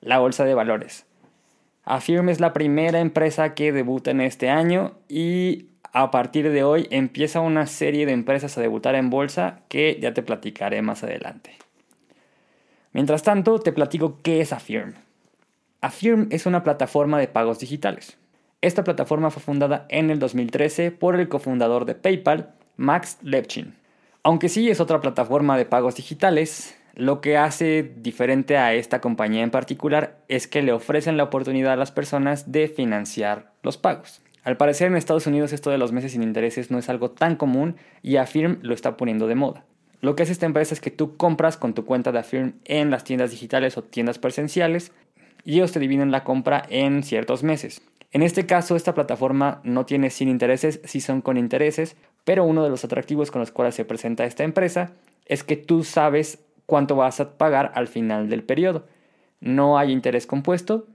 la 0.00 0.20
bolsa 0.20 0.44
de 0.44 0.54
valores. 0.54 1.04
Affirm 1.84 2.30
es 2.30 2.40
la 2.40 2.52
primera 2.52 3.00
empresa 3.00 3.54
que 3.54 3.72
debuta 3.72 4.10
en 4.10 4.20
este 4.20 4.48
año 4.48 4.94
y 5.08 5.66
a 5.96 6.10
partir 6.10 6.50
de 6.50 6.62
hoy 6.62 6.88
empieza 6.90 7.40
una 7.40 7.66
serie 7.66 8.04
de 8.04 8.12
empresas 8.12 8.58
a 8.58 8.60
debutar 8.60 8.94
en 8.96 9.08
bolsa 9.08 9.60
que 9.70 9.98
ya 9.98 10.12
te 10.12 10.22
platicaré 10.22 10.82
más 10.82 11.02
adelante. 11.02 11.56
Mientras 12.92 13.22
tanto, 13.22 13.60
te 13.60 13.72
platico 13.72 14.18
qué 14.22 14.42
es 14.42 14.52
Affirm. 14.52 14.92
Affirm 15.80 16.28
es 16.30 16.44
una 16.44 16.62
plataforma 16.62 17.18
de 17.18 17.28
pagos 17.28 17.60
digitales. 17.60 18.18
Esta 18.60 18.84
plataforma 18.84 19.30
fue 19.30 19.42
fundada 19.42 19.86
en 19.88 20.10
el 20.10 20.18
2013 20.18 20.90
por 20.90 21.18
el 21.18 21.30
cofundador 21.30 21.86
de 21.86 21.94
PayPal, 21.94 22.50
Max 22.76 23.16
Levchin. 23.22 23.74
Aunque 24.22 24.50
sí 24.50 24.68
es 24.68 24.80
otra 24.80 25.00
plataforma 25.00 25.56
de 25.56 25.64
pagos 25.64 25.96
digitales, 25.96 26.76
lo 26.94 27.22
que 27.22 27.38
hace 27.38 27.94
diferente 27.96 28.58
a 28.58 28.74
esta 28.74 29.00
compañía 29.00 29.42
en 29.42 29.50
particular 29.50 30.18
es 30.28 30.46
que 30.46 30.60
le 30.60 30.72
ofrecen 30.72 31.16
la 31.16 31.24
oportunidad 31.24 31.72
a 31.72 31.76
las 31.76 31.90
personas 31.90 32.52
de 32.52 32.68
financiar 32.68 33.52
los 33.62 33.78
pagos. 33.78 34.20
Al 34.46 34.56
parecer 34.56 34.86
en 34.86 34.96
Estados 34.96 35.26
Unidos 35.26 35.52
esto 35.52 35.70
de 35.70 35.76
los 35.76 35.90
meses 35.90 36.12
sin 36.12 36.22
intereses 36.22 36.70
no 36.70 36.78
es 36.78 36.88
algo 36.88 37.10
tan 37.10 37.34
común 37.34 37.74
y 38.00 38.14
Affirm 38.14 38.60
lo 38.62 38.74
está 38.74 38.96
poniendo 38.96 39.26
de 39.26 39.34
moda. 39.34 39.64
Lo 40.00 40.14
que 40.14 40.22
hace 40.22 40.30
esta 40.30 40.46
empresa 40.46 40.72
es 40.72 40.80
que 40.80 40.92
tú 40.92 41.16
compras 41.16 41.56
con 41.56 41.74
tu 41.74 41.84
cuenta 41.84 42.12
de 42.12 42.20
Affirm 42.20 42.52
en 42.64 42.92
las 42.92 43.02
tiendas 43.02 43.32
digitales 43.32 43.76
o 43.76 43.82
tiendas 43.82 44.20
presenciales 44.20 44.92
y 45.44 45.54
ellos 45.54 45.72
te 45.72 45.80
dividen 45.80 46.12
la 46.12 46.22
compra 46.22 46.64
en 46.70 47.02
ciertos 47.02 47.42
meses. 47.42 47.82
En 48.12 48.22
este 48.22 48.46
caso, 48.46 48.76
esta 48.76 48.94
plataforma 48.94 49.60
no 49.64 49.84
tiene 49.84 50.10
sin 50.10 50.28
intereses, 50.28 50.80
sí 50.84 51.00
son 51.00 51.22
con 51.22 51.38
intereses, 51.38 51.96
pero 52.22 52.44
uno 52.44 52.62
de 52.62 52.70
los 52.70 52.84
atractivos 52.84 53.32
con 53.32 53.40
los 53.40 53.50
cuales 53.50 53.74
se 53.74 53.84
presenta 53.84 54.26
esta 54.26 54.44
empresa 54.44 54.92
es 55.24 55.42
que 55.42 55.56
tú 55.56 55.82
sabes 55.82 56.38
cuánto 56.66 56.94
vas 56.94 57.18
a 57.18 57.36
pagar 57.36 57.72
al 57.74 57.88
final 57.88 58.28
del 58.28 58.44
periodo. 58.44 58.86
No 59.40 59.76
hay 59.76 59.90
interés 59.90 60.24
compuesto, 60.24 60.86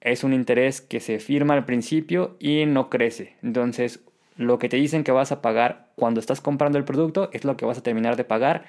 es 0.00 0.24
un 0.24 0.32
interés 0.32 0.80
que 0.80 1.00
se 1.00 1.18
firma 1.18 1.54
al 1.54 1.64
principio 1.64 2.36
y 2.38 2.66
no 2.66 2.90
crece. 2.90 3.36
Entonces, 3.42 4.00
lo 4.36 4.58
que 4.58 4.68
te 4.68 4.76
dicen 4.76 5.04
que 5.04 5.12
vas 5.12 5.32
a 5.32 5.42
pagar 5.42 5.88
cuando 5.96 6.20
estás 6.20 6.40
comprando 6.40 6.78
el 6.78 6.84
producto 6.84 7.30
es 7.32 7.44
lo 7.44 7.56
que 7.56 7.64
vas 7.64 7.78
a 7.78 7.82
terminar 7.82 8.16
de 8.16 8.24
pagar 8.24 8.64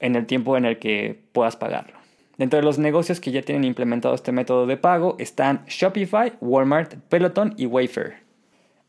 en 0.00 0.16
el 0.16 0.26
tiempo 0.26 0.56
en 0.56 0.64
el 0.64 0.78
que 0.78 1.22
puedas 1.32 1.56
pagarlo. 1.56 1.98
Dentro 2.38 2.58
de 2.58 2.64
los 2.64 2.78
negocios 2.78 3.20
que 3.20 3.32
ya 3.32 3.42
tienen 3.42 3.64
implementado 3.64 4.14
este 4.14 4.32
método 4.32 4.66
de 4.66 4.78
pago 4.78 5.16
están 5.18 5.64
Shopify, 5.66 6.32
Walmart, 6.40 6.94
Peloton 7.10 7.54
y 7.58 7.66
Wayfair. 7.66 8.14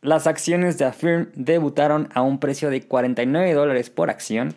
Las 0.02 0.26
acciones 0.26 0.78
de 0.78 0.86
Affirm 0.86 1.32
debutaron 1.36 2.08
a 2.14 2.22
un 2.22 2.40
precio 2.40 2.70
de 2.70 2.82
49 2.82 3.54
dólares 3.54 3.90
por 3.90 4.10
acción 4.10 4.56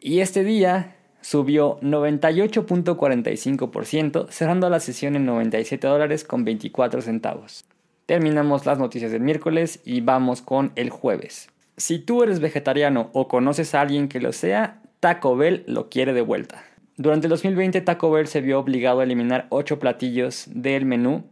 y 0.00 0.20
este 0.20 0.44
día 0.44 0.97
subió 1.20 1.80
98.45%, 1.80 4.28
cerrando 4.30 4.70
la 4.70 4.80
sesión 4.80 5.14
en 5.16 5.26
97 5.26 5.86
dólares 5.86 6.24
con 6.24 6.44
24 6.44 7.02
centavos. 7.02 7.64
Terminamos 8.06 8.66
las 8.66 8.78
noticias 8.78 9.12
del 9.12 9.20
miércoles 9.20 9.80
y 9.84 10.00
vamos 10.00 10.40
con 10.40 10.72
el 10.76 10.88
jueves. 10.90 11.50
Si 11.76 11.98
tú 11.98 12.22
eres 12.22 12.40
vegetariano 12.40 13.10
o 13.12 13.28
conoces 13.28 13.74
a 13.74 13.82
alguien 13.82 14.08
que 14.08 14.20
lo 14.20 14.32
sea, 14.32 14.80
Taco 15.00 15.36
Bell 15.36 15.64
lo 15.66 15.88
quiere 15.88 16.12
de 16.12 16.22
vuelta. 16.22 16.64
Durante 16.96 17.26
el 17.26 17.30
2020 17.30 17.80
Taco 17.82 18.10
Bell 18.10 18.26
se 18.26 18.40
vio 18.40 18.58
obligado 18.58 19.00
a 19.00 19.04
eliminar 19.04 19.46
8 19.50 19.78
platillos 19.78 20.46
del 20.48 20.86
menú. 20.86 21.24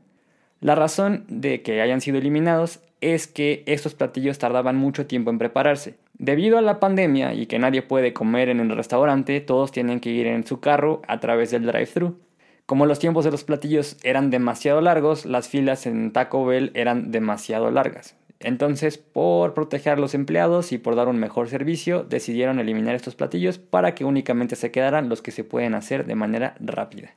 La 0.61 0.75
razón 0.75 1.25
de 1.29 1.63
que 1.63 1.81
hayan 1.81 2.01
sido 2.01 2.19
eliminados 2.19 2.81
es 3.01 3.27
que 3.27 3.63
estos 3.67 3.95
platillos 3.95 4.39
tardaban 4.39 4.77
mucho 4.77 5.07
tiempo 5.07 5.31
en 5.31 5.39
prepararse. 5.39 5.97
Debido 6.19 6.57
a 6.57 6.63
la 6.63 6.81
pandemia 6.81 7.35
y 7.35 7.47
que 7.47 7.59
nadie 7.59 7.83
puede 7.83 8.15
comer 8.15 8.49
en 8.49 8.61
el 8.61 8.75
restaurante, 8.75 9.41
todos 9.43 9.71
tienen 9.71 10.01
que 10.01 10.11
ir 10.11 10.27
en 10.27 10.47
su 10.47 10.61
carro 10.61 11.03
a 11.09 11.21
través 11.21 11.51
del 11.51 11.67
drive-thru. 11.67 12.19
Como 12.65 12.87
los 12.87 12.99
tiempos 12.99 13.25
de 13.25 13.31
los 13.31 13.45
platillos 13.45 13.99
eran 14.03 14.31
demasiado 14.31 14.81
largos, 14.81 15.27
las 15.27 15.49
filas 15.49 15.87
en 15.87 16.13
Taco 16.13 16.47
Bell 16.47 16.71
eran 16.75 17.11
demasiado 17.11 17.71
largas. 17.71 18.17
Entonces, 18.41 18.97
por 18.97 19.53
proteger 19.53 19.95
a 19.95 20.01
los 20.01 20.15
empleados 20.15 20.73
y 20.73 20.79
por 20.79 20.97
dar 20.97 21.09
un 21.09 21.19
mejor 21.19 21.49
servicio, 21.49 22.03
decidieron 22.03 22.61
eliminar 22.61 22.95
estos 22.95 23.15
platillos 23.15 23.59
para 23.59 23.95
que 23.95 24.05
únicamente 24.05 24.57
se 24.57 24.71
quedaran 24.71 25.09
los 25.09 25.21
que 25.21 25.33
se 25.33 25.45
pueden 25.45 25.75
hacer 25.75 26.07
de 26.07 26.15
manera 26.15 26.55
rápida. 26.61 27.15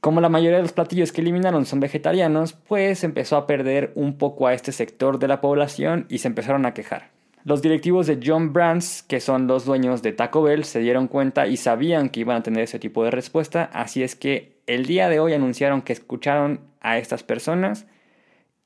Como 0.00 0.20
la 0.20 0.28
mayoría 0.28 0.58
de 0.58 0.62
los 0.62 0.72
platillos 0.72 1.10
que 1.10 1.22
eliminaron 1.22 1.66
son 1.66 1.80
vegetarianos, 1.80 2.52
pues 2.52 3.02
empezó 3.02 3.36
a 3.36 3.48
perder 3.48 3.90
un 3.96 4.16
poco 4.16 4.46
a 4.46 4.54
este 4.54 4.70
sector 4.70 5.18
de 5.18 5.26
la 5.26 5.40
población 5.40 6.06
y 6.08 6.18
se 6.18 6.28
empezaron 6.28 6.66
a 6.66 6.74
quejar. 6.74 7.17
Los 7.44 7.62
directivos 7.62 8.06
de 8.06 8.20
John 8.24 8.52
Brands, 8.52 9.02
que 9.02 9.20
son 9.20 9.46
los 9.46 9.64
dueños 9.64 10.02
de 10.02 10.12
Taco 10.12 10.42
Bell, 10.42 10.64
se 10.64 10.80
dieron 10.80 11.08
cuenta 11.08 11.46
y 11.46 11.56
sabían 11.56 12.08
que 12.08 12.20
iban 12.20 12.36
a 12.36 12.42
tener 12.42 12.64
ese 12.64 12.78
tipo 12.78 13.04
de 13.04 13.10
respuesta, 13.10 13.70
así 13.72 14.02
es 14.02 14.16
que 14.16 14.58
el 14.66 14.86
día 14.86 15.08
de 15.08 15.20
hoy 15.20 15.32
anunciaron 15.32 15.82
que 15.82 15.92
escucharon 15.92 16.60
a 16.80 16.98
estas 16.98 17.22
personas 17.22 17.86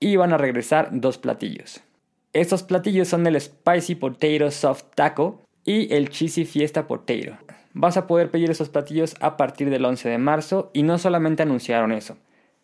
y 0.00 0.16
van 0.16 0.32
a 0.32 0.38
regresar 0.38 0.88
dos 0.92 1.18
platillos. 1.18 1.80
Estos 2.32 2.62
platillos 2.62 3.08
son 3.08 3.26
el 3.26 3.40
Spicy 3.40 3.94
Potato 3.94 4.50
Soft 4.50 4.84
Taco 4.94 5.42
y 5.64 5.92
el 5.94 6.08
Cheesy 6.08 6.44
Fiesta 6.44 6.86
Potato. 6.86 7.36
Vas 7.74 7.96
a 7.96 8.06
poder 8.06 8.30
pedir 8.30 8.50
esos 8.50 8.68
platillos 8.68 9.14
a 9.20 9.36
partir 9.36 9.70
del 9.70 9.84
11 9.84 10.08
de 10.08 10.18
marzo 10.18 10.70
y 10.72 10.82
no 10.82 10.98
solamente 10.98 11.42
anunciaron 11.42 11.92
eso, 11.92 12.16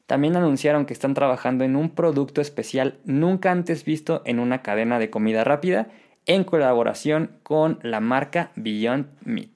también 0.09 0.37
anunciaron 0.37 0.87
que 0.87 0.94
están 0.94 1.12
trabajando 1.12 1.64
en 1.64 1.77
un 1.77 1.90
producto 1.90 2.40
especial 2.40 2.97
nunca 3.05 3.51
antes 3.51 3.85
visto 3.85 4.23
en 4.25 4.38
una 4.38 4.62
cadena 4.62 4.99
de 4.99 5.11
comida 5.11 5.44
rápida 5.44 5.88
en 6.25 6.44
colaboración 6.44 7.33
con 7.42 7.79
la 7.83 8.01
marca 8.01 8.51
Beyond 8.57 9.07
Meat. 9.27 9.51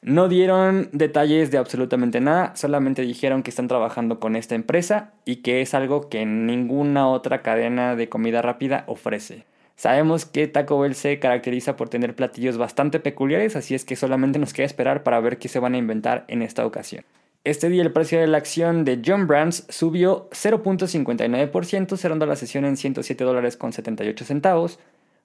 No 0.00 0.30
dieron 0.30 0.88
detalles 0.92 1.50
de 1.50 1.58
absolutamente 1.58 2.22
nada, 2.22 2.56
solamente 2.56 3.02
dijeron 3.02 3.42
que 3.42 3.50
están 3.50 3.68
trabajando 3.68 4.20
con 4.20 4.36
esta 4.36 4.54
empresa 4.54 5.12
y 5.26 5.36
que 5.36 5.60
es 5.60 5.74
algo 5.74 6.08
que 6.08 6.24
ninguna 6.24 7.06
otra 7.06 7.42
cadena 7.42 7.94
de 7.94 8.08
comida 8.08 8.40
rápida 8.40 8.84
ofrece. 8.86 9.44
Sabemos 9.76 10.24
que 10.24 10.48
Taco 10.48 10.80
Bell 10.80 10.94
se 10.94 11.18
caracteriza 11.18 11.76
por 11.76 11.90
tener 11.90 12.14
platillos 12.14 12.56
bastante 12.56 13.00
peculiares, 13.00 13.54
así 13.54 13.74
es 13.74 13.84
que 13.84 13.96
solamente 13.96 14.38
nos 14.38 14.54
queda 14.54 14.64
esperar 14.64 15.02
para 15.02 15.20
ver 15.20 15.36
qué 15.36 15.48
se 15.48 15.58
van 15.58 15.74
a 15.74 15.78
inventar 15.78 16.24
en 16.28 16.40
esta 16.40 16.64
ocasión. 16.64 17.04
Este 17.42 17.68
día 17.68 17.82
el 17.82 17.92
precio 17.92 18.20
de 18.20 18.26
la 18.26 18.38
acción 18.38 18.84
de 18.84 19.00
John 19.04 19.26
Brands 19.26 19.66
subió 19.68 20.28
0.59%, 20.30 21.96
cerrando 21.96 22.26
la 22.26 22.36
sesión 22.36 22.64
en 22.64 22.76
107 22.76 23.24
dólares 23.24 23.56
con 23.56 23.72
78 23.72 24.24
centavos 24.24 24.78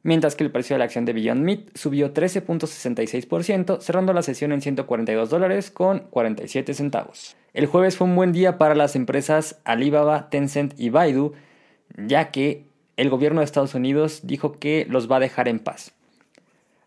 mientras 0.05 0.35
que 0.35 0.43
el 0.43 0.51
precio 0.51 0.75
de 0.75 0.77
la 0.77 0.85
acción 0.85 1.03
de 1.03 1.13
Beyond 1.13 1.41
Meat 1.41 1.75
subió 1.75 2.13
13.66%, 2.13 3.81
cerrando 3.81 4.13
la 4.13 4.21
sesión 4.21 4.51
en 4.51 4.61
142 4.61 5.31
dólares 5.31 5.71
con 5.71 6.01
47 6.11 6.75
centavos. 6.75 7.35
El 7.55 7.65
jueves 7.65 7.97
fue 7.97 8.05
un 8.05 8.15
buen 8.15 8.31
día 8.31 8.59
para 8.59 8.75
las 8.75 8.95
empresas 8.95 9.59
Alibaba, 9.65 10.29
Tencent 10.29 10.79
y 10.79 10.91
Baidu, 10.91 11.33
ya 11.97 12.29
que 12.29 12.67
el 12.97 13.09
gobierno 13.09 13.41
de 13.41 13.45
Estados 13.45 13.73
Unidos 13.73 14.21
dijo 14.23 14.51
que 14.51 14.85
los 14.87 15.11
va 15.11 15.17
a 15.17 15.21
dejar 15.21 15.47
en 15.47 15.57
paz. 15.57 15.91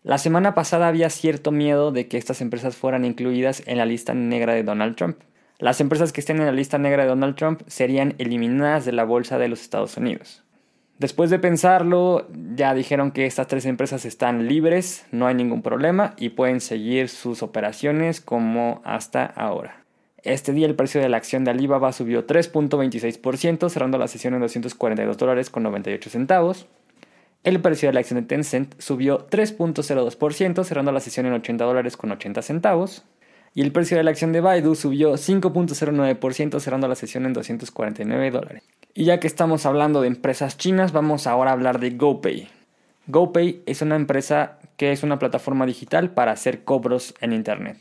La 0.01 0.17
semana 0.17 0.53
pasada 0.53 0.87
había 0.87 1.09
cierto 1.09 1.51
miedo 1.51 1.91
de 1.91 2.07
que 2.07 2.17
estas 2.17 2.39
empresas 2.39 2.77
fueran 2.77 3.03
incluidas 3.03 3.63
en 3.65 3.77
la 3.77 3.85
lista 3.85 4.13
negra 4.13 4.53
de 4.53 4.63
Donald 4.63 4.95
Trump. 4.95 5.17
Las 5.57 5.81
empresas 5.81 6.13
que 6.13 6.21
estén 6.21 6.39
en 6.39 6.45
la 6.45 6.53
lista 6.53 6.77
negra 6.77 7.03
de 7.03 7.09
Donald 7.09 7.35
Trump 7.35 7.63
serían 7.67 8.15
eliminadas 8.17 8.85
de 8.85 8.93
la 8.93 9.03
bolsa 9.03 9.37
de 9.37 9.49
los 9.49 9.61
Estados 9.61 9.97
Unidos. 9.97 10.45
Después 10.99 11.29
de 11.29 11.39
pensarlo, 11.39 12.27
ya 12.55 12.73
dijeron 12.73 13.11
que 13.11 13.25
estas 13.25 13.47
tres 13.47 13.65
empresas 13.65 14.05
están 14.05 14.47
libres, 14.47 15.05
no 15.11 15.27
hay 15.27 15.35
ningún 15.35 15.61
problema 15.61 16.13
y 16.17 16.29
pueden 16.29 16.61
seguir 16.61 17.09
sus 17.09 17.43
operaciones 17.43 18.21
como 18.21 18.81
hasta 18.85 19.25
ahora. 19.25 19.83
Este 20.23 20.53
día 20.53 20.67
el 20.67 20.75
precio 20.75 21.01
de 21.01 21.09
la 21.09 21.17
acción 21.17 21.43
de 21.43 21.51
Alibaba 21.51 21.91
subió 21.91 22.25
3.26%, 22.25 23.69
cerrando 23.69 23.97
la 23.97 24.07
sesión 24.07 24.33
en 24.33 24.41
242 24.41 25.17
dólares 25.17 25.49
con 25.49 25.63
98 25.63 26.09
centavos. 26.09 26.67
El 27.43 27.61
precio 27.61 27.87
de 27.87 27.93
la 27.93 28.01
acción 28.01 28.19
de 28.19 28.27
Tencent 28.27 28.79
subió 28.79 29.27
3.02%, 29.29 30.63
cerrando 30.65 30.91
la 30.91 30.99
sesión 30.99 31.25
en 31.25 31.33
80 31.33 31.63
dólares 31.63 31.95
con 31.95 32.11
80 32.11 32.41
centavos. 32.41 33.05
Y 33.55 33.61
el 33.61 33.71
precio 33.71 33.97
de 33.97 34.03
la 34.03 34.11
acción 34.11 34.33
de 34.33 34.41
Baidu 34.41 34.75
subió 34.75 35.13
5.09%, 35.13 36.59
cerrando 36.59 36.87
la 36.87 36.95
sesión 36.95 37.25
en 37.25 37.33
249 37.33 38.31
dólares. 38.31 38.63
Y 38.93 39.05
ya 39.05 39.19
que 39.19 39.27
estamos 39.27 39.65
hablando 39.65 40.01
de 40.01 40.07
empresas 40.07 40.57
chinas, 40.57 40.91
vamos 40.91 41.27
ahora 41.27 41.51
a 41.51 41.53
hablar 41.53 41.79
de 41.79 41.91
GoPay. 41.91 42.49
GoPay 43.07 43.63
es 43.65 43.81
una 43.81 43.95
empresa 43.95 44.59
que 44.77 44.91
es 44.91 45.03
una 45.03 45.17
plataforma 45.17 45.65
digital 45.65 46.11
para 46.11 46.31
hacer 46.31 46.63
cobros 46.63 47.15
en 47.21 47.33
Internet. 47.33 47.77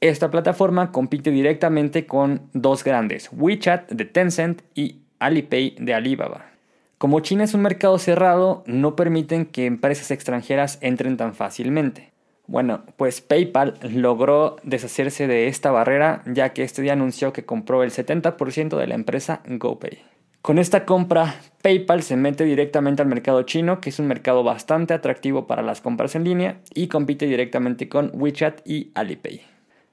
Esta 0.00 0.30
plataforma 0.30 0.92
compite 0.92 1.30
directamente 1.30 2.06
con 2.06 2.48
dos 2.52 2.84
grandes, 2.84 3.30
WeChat 3.32 3.90
de 3.90 4.04
Tencent 4.04 4.62
y 4.74 5.00
Alipay 5.18 5.76
de 5.78 5.94
Alibaba. 5.94 6.49
Como 7.00 7.20
China 7.20 7.44
es 7.44 7.54
un 7.54 7.62
mercado 7.62 7.98
cerrado, 7.98 8.62
no 8.66 8.94
permiten 8.94 9.46
que 9.46 9.64
empresas 9.64 10.10
extranjeras 10.10 10.76
entren 10.82 11.16
tan 11.16 11.32
fácilmente. 11.32 12.12
Bueno, 12.46 12.82
pues 12.98 13.22
PayPal 13.22 13.78
logró 13.82 14.56
deshacerse 14.64 15.26
de 15.26 15.48
esta 15.48 15.70
barrera 15.70 16.22
ya 16.26 16.50
que 16.50 16.62
este 16.62 16.82
día 16.82 16.92
anunció 16.92 17.32
que 17.32 17.46
compró 17.46 17.82
el 17.84 17.90
70% 17.90 18.76
de 18.76 18.86
la 18.86 18.96
empresa 18.96 19.40
GoPay. 19.48 20.02
Con 20.42 20.58
esta 20.58 20.84
compra, 20.84 21.36
PayPal 21.62 22.02
se 22.02 22.16
mete 22.16 22.44
directamente 22.44 23.00
al 23.00 23.08
mercado 23.08 23.44
chino, 23.44 23.80
que 23.80 23.88
es 23.88 23.98
un 23.98 24.06
mercado 24.06 24.44
bastante 24.44 24.92
atractivo 24.92 25.46
para 25.46 25.62
las 25.62 25.80
compras 25.80 26.14
en 26.16 26.24
línea, 26.24 26.58
y 26.74 26.88
compite 26.88 27.24
directamente 27.24 27.88
con 27.88 28.10
WeChat 28.12 28.60
y 28.68 28.90
Alipay. 28.92 29.40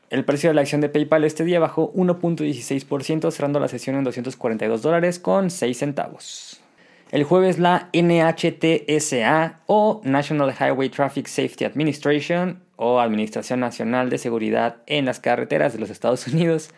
El 0.10 0.26
precio 0.26 0.50
de 0.50 0.56
la 0.56 0.62
acción 0.62 0.82
de 0.82 0.90
PayPal 0.90 1.24
este 1.24 1.46
día 1.46 1.62
bajó 1.62 1.94
1.16%, 1.94 3.32
cerrando 3.32 3.62
la 3.62 3.70
sesión 3.70 3.96
en 3.96 4.04
242 4.04 4.82
dólares 4.82 5.20
con 5.20 5.50
6 5.50 5.78
centavos. 5.78 6.57
El 7.10 7.24
jueves 7.24 7.58
la 7.58 7.90
NHTSA 7.94 9.62
o 9.66 10.02
National 10.04 10.54
Highway 10.54 10.90
Traffic 10.90 11.28
Safety 11.28 11.64
Administration 11.64 12.64
o 12.76 13.00
Administración 13.00 13.62
Nacional 13.62 14.10
de 14.10 14.18
Seguridad 14.18 14.82
en 14.88 15.06
las 15.06 15.22
Carreteras 15.22 15.72
de 15.72 15.80
los 15.80 15.90
Estados 15.90 16.28
Unidos 16.34 16.72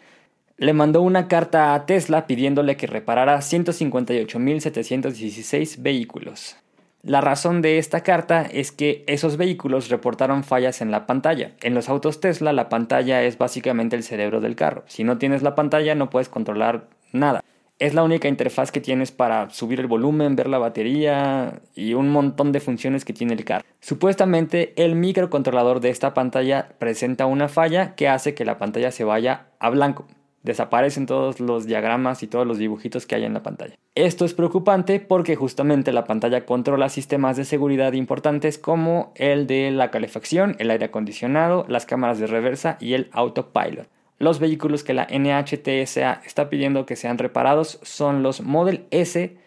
le 0.57 0.73
mandó 0.73 1.01
una 1.01 1.27
carta 1.29 1.73
a 1.73 1.85
Tesla 1.85 2.27
pidiéndole 2.27 2.77
que 2.77 2.85
reparara 2.85 3.39
158.716 3.39 5.81
vehículos. 5.81 6.57
La 7.01 7.21
razón 7.21 7.61
de 7.61 7.77
esta 7.77 8.03
carta 8.03 8.41
es 8.41 8.73
que 8.73 9.05
esos 9.07 9.37
vehículos 9.37 9.87
reportaron 9.87 10.43
fallas 10.43 10.81
en 10.81 10.91
la 10.91 11.07
pantalla. 11.07 11.53
En 11.61 11.73
los 11.73 11.87
autos 11.87 12.19
Tesla 12.19 12.51
la 12.51 12.67
pantalla 12.67 13.23
es 13.23 13.37
básicamente 13.37 13.95
el 13.95 14.03
cerebro 14.03 14.41
del 14.41 14.57
carro. 14.57 14.83
Si 14.87 15.05
no 15.05 15.17
tienes 15.17 15.41
la 15.41 15.55
pantalla 15.55 15.95
no 15.95 16.09
puedes 16.09 16.27
controlar 16.27 16.89
nada. 17.13 17.41
Es 17.79 17.93
la 17.93 18.03
única 18.03 18.27
interfaz 18.27 18.71
que 18.71 18.81
tienes 18.81 19.11
para 19.11 19.49
subir 19.49 19.79
el 19.79 19.87
volumen, 19.87 20.35
ver 20.35 20.47
la 20.47 20.57
batería 20.57 21.61
y 21.75 21.93
un 21.93 22.09
montón 22.09 22.51
de 22.51 22.59
funciones 22.59 23.05
que 23.05 23.13
tiene 23.13 23.33
el 23.33 23.45
carro. 23.45 23.65
Supuestamente 23.79 24.73
el 24.75 24.95
microcontrolador 24.95 25.79
de 25.79 25.89
esta 25.89 26.13
pantalla 26.13 26.69
presenta 26.77 27.25
una 27.25 27.47
falla 27.47 27.95
que 27.95 28.09
hace 28.09 28.35
que 28.35 28.43
la 28.45 28.57
pantalla 28.57 28.91
se 28.91 29.05
vaya 29.05 29.47
a 29.59 29.69
blanco 29.69 30.05
desaparecen 30.43 31.05
todos 31.05 31.39
los 31.39 31.65
diagramas 31.65 32.23
y 32.23 32.27
todos 32.27 32.47
los 32.47 32.57
dibujitos 32.57 33.05
que 33.05 33.15
hay 33.15 33.25
en 33.25 33.33
la 33.33 33.43
pantalla. 33.43 33.75
Esto 33.95 34.25
es 34.25 34.33
preocupante 34.33 34.99
porque 34.99 35.35
justamente 35.35 35.91
la 35.91 36.05
pantalla 36.05 36.45
controla 36.45 36.89
sistemas 36.89 37.37
de 37.37 37.45
seguridad 37.45 37.93
importantes 37.93 38.57
como 38.57 39.11
el 39.15 39.47
de 39.47 39.71
la 39.71 39.91
calefacción, 39.91 40.55
el 40.59 40.71
aire 40.71 40.85
acondicionado, 40.85 41.65
las 41.67 41.85
cámaras 41.85 42.19
de 42.19 42.27
reversa 42.27 42.77
y 42.79 42.93
el 42.93 43.09
autopilot. 43.11 43.87
Los 44.19 44.39
vehículos 44.39 44.83
que 44.83 44.93
la 44.93 45.07
NHTSA 45.09 46.21
está 46.25 46.49
pidiendo 46.49 46.85
que 46.85 46.97
sean 46.97 47.17
reparados 47.17 47.79
son 47.83 48.21
los 48.21 48.41
Model 48.41 48.85
S 48.91 49.37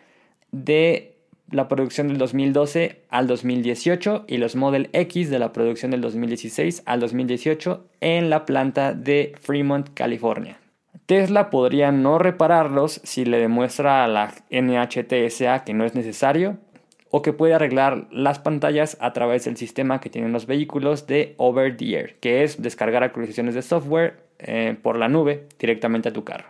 de 0.51 1.13
la 1.51 1.69
producción 1.69 2.09
del 2.09 2.17
2012 2.17 3.03
al 3.11 3.27
2018 3.27 4.25
y 4.27 4.39
los 4.39 4.57
Model 4.57 4.89
X 4.95 5.29
de 5.29 5.39
la 5.39 5.53
producción 5.53 5.91
del 5.91 6.01
2016 6.01 6.83
al 6.87 7.01
2018 7.01 7.85
en 8.01 8.31
la 8.31 8.47
planta 8.47 8.95
de 8.95 9.35
Fremont, 9.41 9.91
California. 9.93 10.59
Tesla 11.05 11.51
podría 11.51 11.93
no 11.93 12.19
repararlos 12.19 13.03
si 13.05 13.27
le 13.27 13.39
demuestra 13.39 14.05
a 14.05 14.09
la 14.09 14.33
NHTSA 14.51 15.65
que 15.65 15.75
no 15.75 15.85
es 15.85 15.95
necesario 15.95 16.57
o 17.11 17.21
que 17.21 17.35
puede 17.35 17.53
arreglar 17.53 18.07
las 18.11 18.39
pantallas 18.39 18.97
a 18.99 19.13
través 19.13 19.45
del 19.45 19.59
sistema 19.59 20.01
que 20.01 20.09
tienen 20.09 20.33
los 20.33 20.47
vehículos 20.47 21.07
de 21.07 21.35
Over 21.37 21.77
the 21.77 21.95
Air, 21.95 22.17
que 22.21 22.43
es 22.43 22.63
descargar 22.63 23.03
actualizaciones 23.03 23.55
de 23.55 23.61
software 23.61 24.32
eh, 24.45 24.77
por 24.81 24.97
la 24.99 25.09
nube 25.09 25.47
directamente 25.59 26.09
a 26.09 26.13
tu 26.13 26.25
carro. 26.25 26.47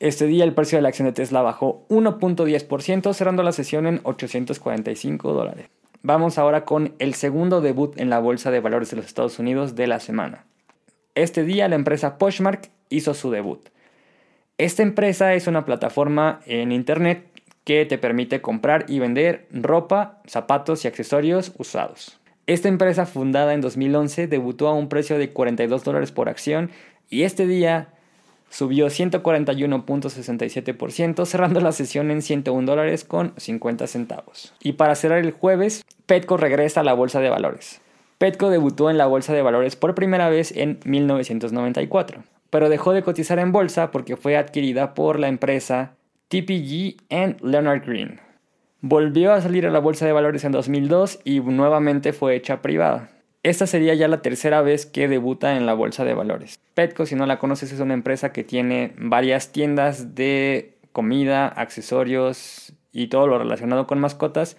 Este 0.00 0.26
día 0.26 0.44
el 0.44 0.54
precio 0.54 0.78
de 0.78 0.82
la 0.82 0.88
acción 0.88 1.06
de 1.06 1.12
Tesla 1.12 1.42
bajó 1.42 1.84
1.10%, 1.88 3.12
cerrando 3.14 3.42
la 3.42 3.52
sesión 3.52 3.86
en 3.86 4.00
845 4.04 5.32
dólares. 5.32 5.68
Vamos 6.02 6.38
ahora 6.38 6.64
con 6.64 6.94
el 7.00 7.14
segundo 7.14 7.60
debut 7.60 7.98
en 7.98 8.08
la 8.08 8.20
Bolsa 8.20 8.52
de 8.52 8.60
Valores 8.60 8.90
de 8.90 8.96
los 8.96 9.06
Estados 9.06 9.40
Unidos 9.40 9.74
de 9.74 9.88
la 9.88 9.98
semana. 9.98 10.44
Este 11.16 11.42
día 11.42 11.66
la 11.66 11.74
empresa 11.74 12.18
Poshmark 12.18 12.70
hizo 12.90 13.14
su 13.14 13.32
debut. 13.32 13.68
Esta 14.56 14.84
empresa 14.84 15.34
es 15.34 15.48
una 15.48 15.64
plataforma 15.64 16.40
en 16.46 16.70
Internet 16.70 17.26
que 17.64 17.84
te 17.84 17.98
permite 17.98 18.40
comprar 18.40 18.86
y 18.88 19.00
vender 19.00 19.48
ropa, 19.50 20.22
zapatos 20.26 20.84
y 20.84 20.88
accesorios 20.88 21.52
usados. 21.58 22.20
Esta 22.46 22.68
empresa 22.68 23.04
fundada 23.04 23.52
en 23.52 23.60
2011 23.60 24.26
debutó 24.26 24.68
a 24.68 24.74
un 24.74 24.88
precio 24.88 25.18
de 25.18 25.30
42 25.30 25.84
dólares 25.84 26.12
por 26.12 26.28
acción 26.28 26.70
y 27.08 27.22
este 27.22 27.46
día 27.46 27.88
subió 28.50 28.86
141.67%, 28.86 31.26
cerrando 31.26 31.60
la 31.60 31.72
sesión 31.72 32.10
en 32.10 32.22
101 32.22 32.66
dólares 32.66 33.04
con 33.04 33.34
50 33.36 33.86
centavos. 33.86 34.54
Y 34.60 34.72
para 34.72 34.94
cerrar 34.94 35.18
el 35.18 35.32
jueves, 35.32 35.84
Petco 36.06 36.36
regresa 36.36 36.80
a 36.80 36.84
la 36.84 36.94
bolsa 36.94 37.20
de 37.20 37.30
valores. 37.30 37.80
Petco 38.18 38.50
debutó 38.50 38.90
en 38.90 38.98
la 38.98 39.06
bolsa 39.06 39.32
de 39.34 39.42
valores 39.42 39.76
por 39.76 39.94
primera 39.94 40.28
vez 40.28 40.52
en 40.56 40.80
1994 40.84 42.24
pero 42.50 42.68
dejó 42.68 42.92
de 42.92 43.02
cotizar 43.02 43.38
en 43.38 43.52
bolsa 43.52 43.90
porque 43.90 44.16
fue 44.16 44.36
adquirida 44.36 44.94
por 44.94 45.18
la 45.18 45.28
empresa 45.28 45.94
TPG 46.28 46.96
and 47.10 47.40
Leonard 47.42 47.84
Green. 47.84 48.20
Volvió 48.80 49.32
a 49.32 49.40
salir 49.40 49.66
a 49.66 49.70
la 49.70 49.80
bolsa 49.80 50.06
de 50.06 50.12
valores 50.12 50.44
en 50.44 50.52
2002 50.52 51.20
y 51.24 51.40
nuevamente 51.40 52.12
fue 52.12 52.36
hecha 52.36 52.62
privada. 52.62 53.10
Esta 53.48 53.66
sería 53.66 53.94
ya 53.94 54.08
la 54.08 54.20
tercera 54.20 54.60
vez 54.60 54.84
que 54.84 55.08
debuta 55.08 55.56
en 55.56 55.64
la 55.64 55.72
bolsa 55.72 56.04
de 56.04 56.12
valores. 56.12 56.60
Petco, 56.74 57.06
si 57.06 57.14
no 57.14 57.24
la 57.24 57.38
conoces, 57.38 57.72
es 57.72 57.80
una 57.80 57.94
empresa 57.94 58.30
que 58.30 58.44
tiene 58.44 58.92
varias 58.98 59.52
tiendas 59.52 60.14
de 60.14 60.74
comida, 60.92 61.48
accesorios 61.48 62.74
y 62.92 63.06
todo 63.06 63.26
lo 63.26 63.38
relacionado 63.38 63.86
con 63.86 64.00
mascotas 64.00 64.58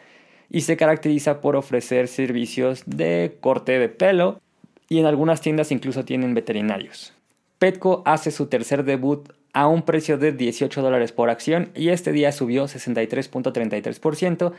y 0.50 0.62
se 0.62 0.76
caracteriza 0.76 1.40
por 1.40 1.56
ofrecer 1.56 2.08
servicios 2.08 2.82
de 2.88 3.38
corte 3.42 3.78
de 3.78 3.90
pelo 3.90 4.42
y 4.88 4.98
en 4.98 5.06
algunas 5.06 5.40
tiendas 5.40 5.72
incluso 5.72 6.04
tienen 6.04 6.34
veterinarios. 6.34 7.14
Petco 7.60 8.02
hace 8.08 8.32
su 8.32 8.48
tercer 8.48 8.86
debut 8.86 9.30
a 9.54 9.68
un 9.68 9.84
precio 9.84 10.18
de 10.18 10.32
18 10.32 10.82
dólares 10.82 11.12
por 11.12 11.30
acción 11.30 11.70
y 11.76 11.90
este 11.90 12.12
día 12.12 12.32
subió 12.32 12.64
63.33%, 12.64 14.52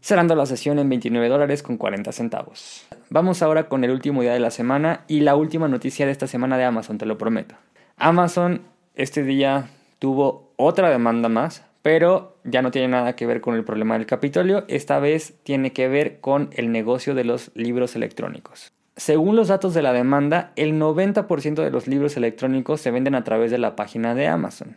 cerrando 0.00 0.34
la 0.34 0.46
sesión 0.46 0.78
en 0.78 0.88
29 0.88 1.28
dólares 1.28 1.62
con 1.62 1.76
40 1.76 2.12
centavos. 2.12 2.86
Vamos 3.10 3.42
ahora 3.42 3.68
con 3.68 3.84
el 3.84 3.90
último 3.90 4.22
día 4.22 4.32
de 4.32 4.40
la 4.40 4.50
semana 4.50 5.04
y 5.08 5.20
la 5.20 5.36
última 5.36 5.68
noticia 5.68 6.06
de 6.06 6.12
esta 6.12 6.26
semana 6.26 6.56
de 6.56 6.64
Amazon, 6.64 6.98
te 6.98 7.06
lo 7.06 7.18
prometo. 7.18 7.54
Amazon 7.96 8.62
este 8.94 9.22
día 9.22 9.68
tuvo 9.98 10.52
otra 10.56 10.90
demanda 10.90 11.28
más, 11.28 11.64
pero 11.82 12.38
ya 12.44 12.62
no 12.62 12.70
tiene 12.70 12.88
nada 12.88 13.14
que 13.16 13.26
ver 13.26 13.40
con 13.40 13.54
el 13.54 13.64
problema 13.64 13.96
del 13.96 14.06
Capitolio, 14.06 14.64
esta 14.68 14.98
vez 14.98 15.34
tiene 15.42 15.72
que 15.72 15.88
ver 15.88 16.20
con 16.20 16.50
el 16.52 16.72
negocio 16.72 17.14
de 17.14 17.24
los 17.24 17.50
libros 17.54 17.96
electrónicos. 17.96 18.72
Según 18.96 19.36
los 19.36 19.48
datos 19.48 19.72
de 19.72 19.82
la 19.82 19.92
demanda, 19.92 20.52
el 20.56 20.78
90% 20.78 21.62
de 21.62 21.70
los 21.70 21.86
libros 21.86 22.16
electrónicos 22.16 22.80
se 22.80 22.90
venden 22.90 23.14
a 23.14 23.24
través 23.24 23.50
de 23.50 23.58
la 23.58 23.76
página 23.76 24.14
de 24.14 24.26
Amazon. 24.26 24.76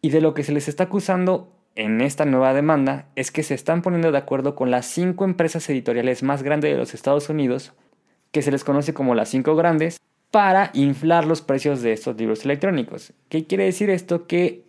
Y 0.00 0.10
de 0.10 0.20
lo 0.20 0.32
que 0.32 0.42
se 0.42 0.52
les 0.52 0.68
está 0.68 0.84
acusando 0.84 1.55
en 1.76 2.00
esta 2.00 2.24
nueva 2.24 2.54
demanda 2.54 3.06
es 3.14 3.30
que 3.30 3.42
se 3.42 3.54
están 3.54 3.82
poniendo 3.82 4.10
de 4.10 4.18
acuerdo 4.18 4.54
con 4.56 4.70
las 4.70 4.86
cinco 4.86 5.24
empresas 5.24 5.68
editoriales 5.70 6.22
más 6.22 6.42
grandes 6.42 6.72
de 6.72 6.78
los 6.78 6.94
Estados 6.94 7.28
Unidos, 7.28 7.72
que 8.32 8.42
se 8.42 8.50
les 8.50 8.64
conoce 8.64 8.94
como 8.94 9.14
las 9.14 9.28
cinco 9.28 9.54
grandes, 9.54 10.00
para 10.30 10.70
inflar 10.74 11.26
los 11.26 11.42
precios 11.42 11.82
de 11.82 11.92
estos 11.92 12.16
libros 12.16 12.44
electrónicos. 12.44 13.12
¿Qué 13.28 13.46
quiere 13.46 13.64
decir 13.64 13.90
esto? 13.90 14.26
Que 14.26 14.64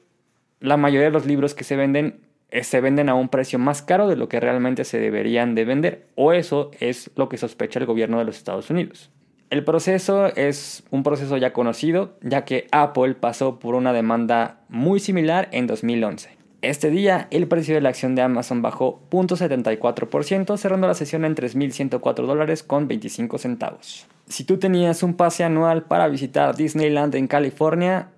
la 0.59 0.77
mayoría 0.77 1.07
de 1.07 1.11
los 1.11 1.25
libros 1.25 1.55
que 1.55 1.63
se 1.63 1.75
venden 1.75 2.21
eh, 2.49 2.63
se 2.63 2.79
venden 2.79 3.09
a 3.09 3.15
un 3.15 3.27
precio 3.29 3.59
más 3.59 3.81
caro 3.81 4.07
de 4.07 4.15
lo 4.15 4.29
que 4.29 4.39
realmente 4.39 4.85
se 4.85 4.99
deberían 4.99 5.55
de 5.55 5.65
vender, 5.65 6.07
o 6.15 6.31
eso 6.31 6.71
es 6.79 7.11
lo 7.15 7.27
que 7.27 7.37
sospecha 7.37 7.79
el 7.79 7.85
gobierno 7.85 8.19
de 8.19 8.25
los 8.25 8.37
Estados 8.37 8.69
Unidos. 8.69 9.11
El 9.49 9.63
proceso 9.63 10.27
es 10.35 10.83
un 10.89 11.03
proceso 11.03 11.37
ya 11.37 11.53
conocido, 11.53 12.17
ya 12.21 12.43
que 12.43 12.67
Apple 12.71 13.15
pasó 13.15 13.59
por 13.59 13.75
una 13.75 13.93
demanda 13.93 14.61
muy 14.69 14.99
similar 14.99 15.47
en 15.51 15.67
2011. 15.67 16.36
Este 16.67 16.89
día, 16.89 17.29
el 17.31 17.47
precio 17.47 17.75
de 17.75 17.79
la 17.79 17.87
acción 17.87 18.13
de 18.13 18.21
Amazon 18.21 18.61
bajó 18.61 18.99
0.74%, 19.09 20.57
cerrando 20.57 20.85
la 20.85 20.95
sesión 20.95 21.23
en 21.23 21.33
3.104 21.33 22.25
dólares 22.25 22.61
con 22.61 22.89
25 22.89 23.37
centavos. 23.37 24.05
Si 24.27 24.43
tú 24.43 24.57
tenías 24.57 25.01
un 25.01 25.13
pase 25.13 25.45
anual 25.45 25.83
para 25.83 26.09
visitar 26.09 26.57
Disneyland 26.57 27.15
en 27.15 27.27
California, 27.27 28.09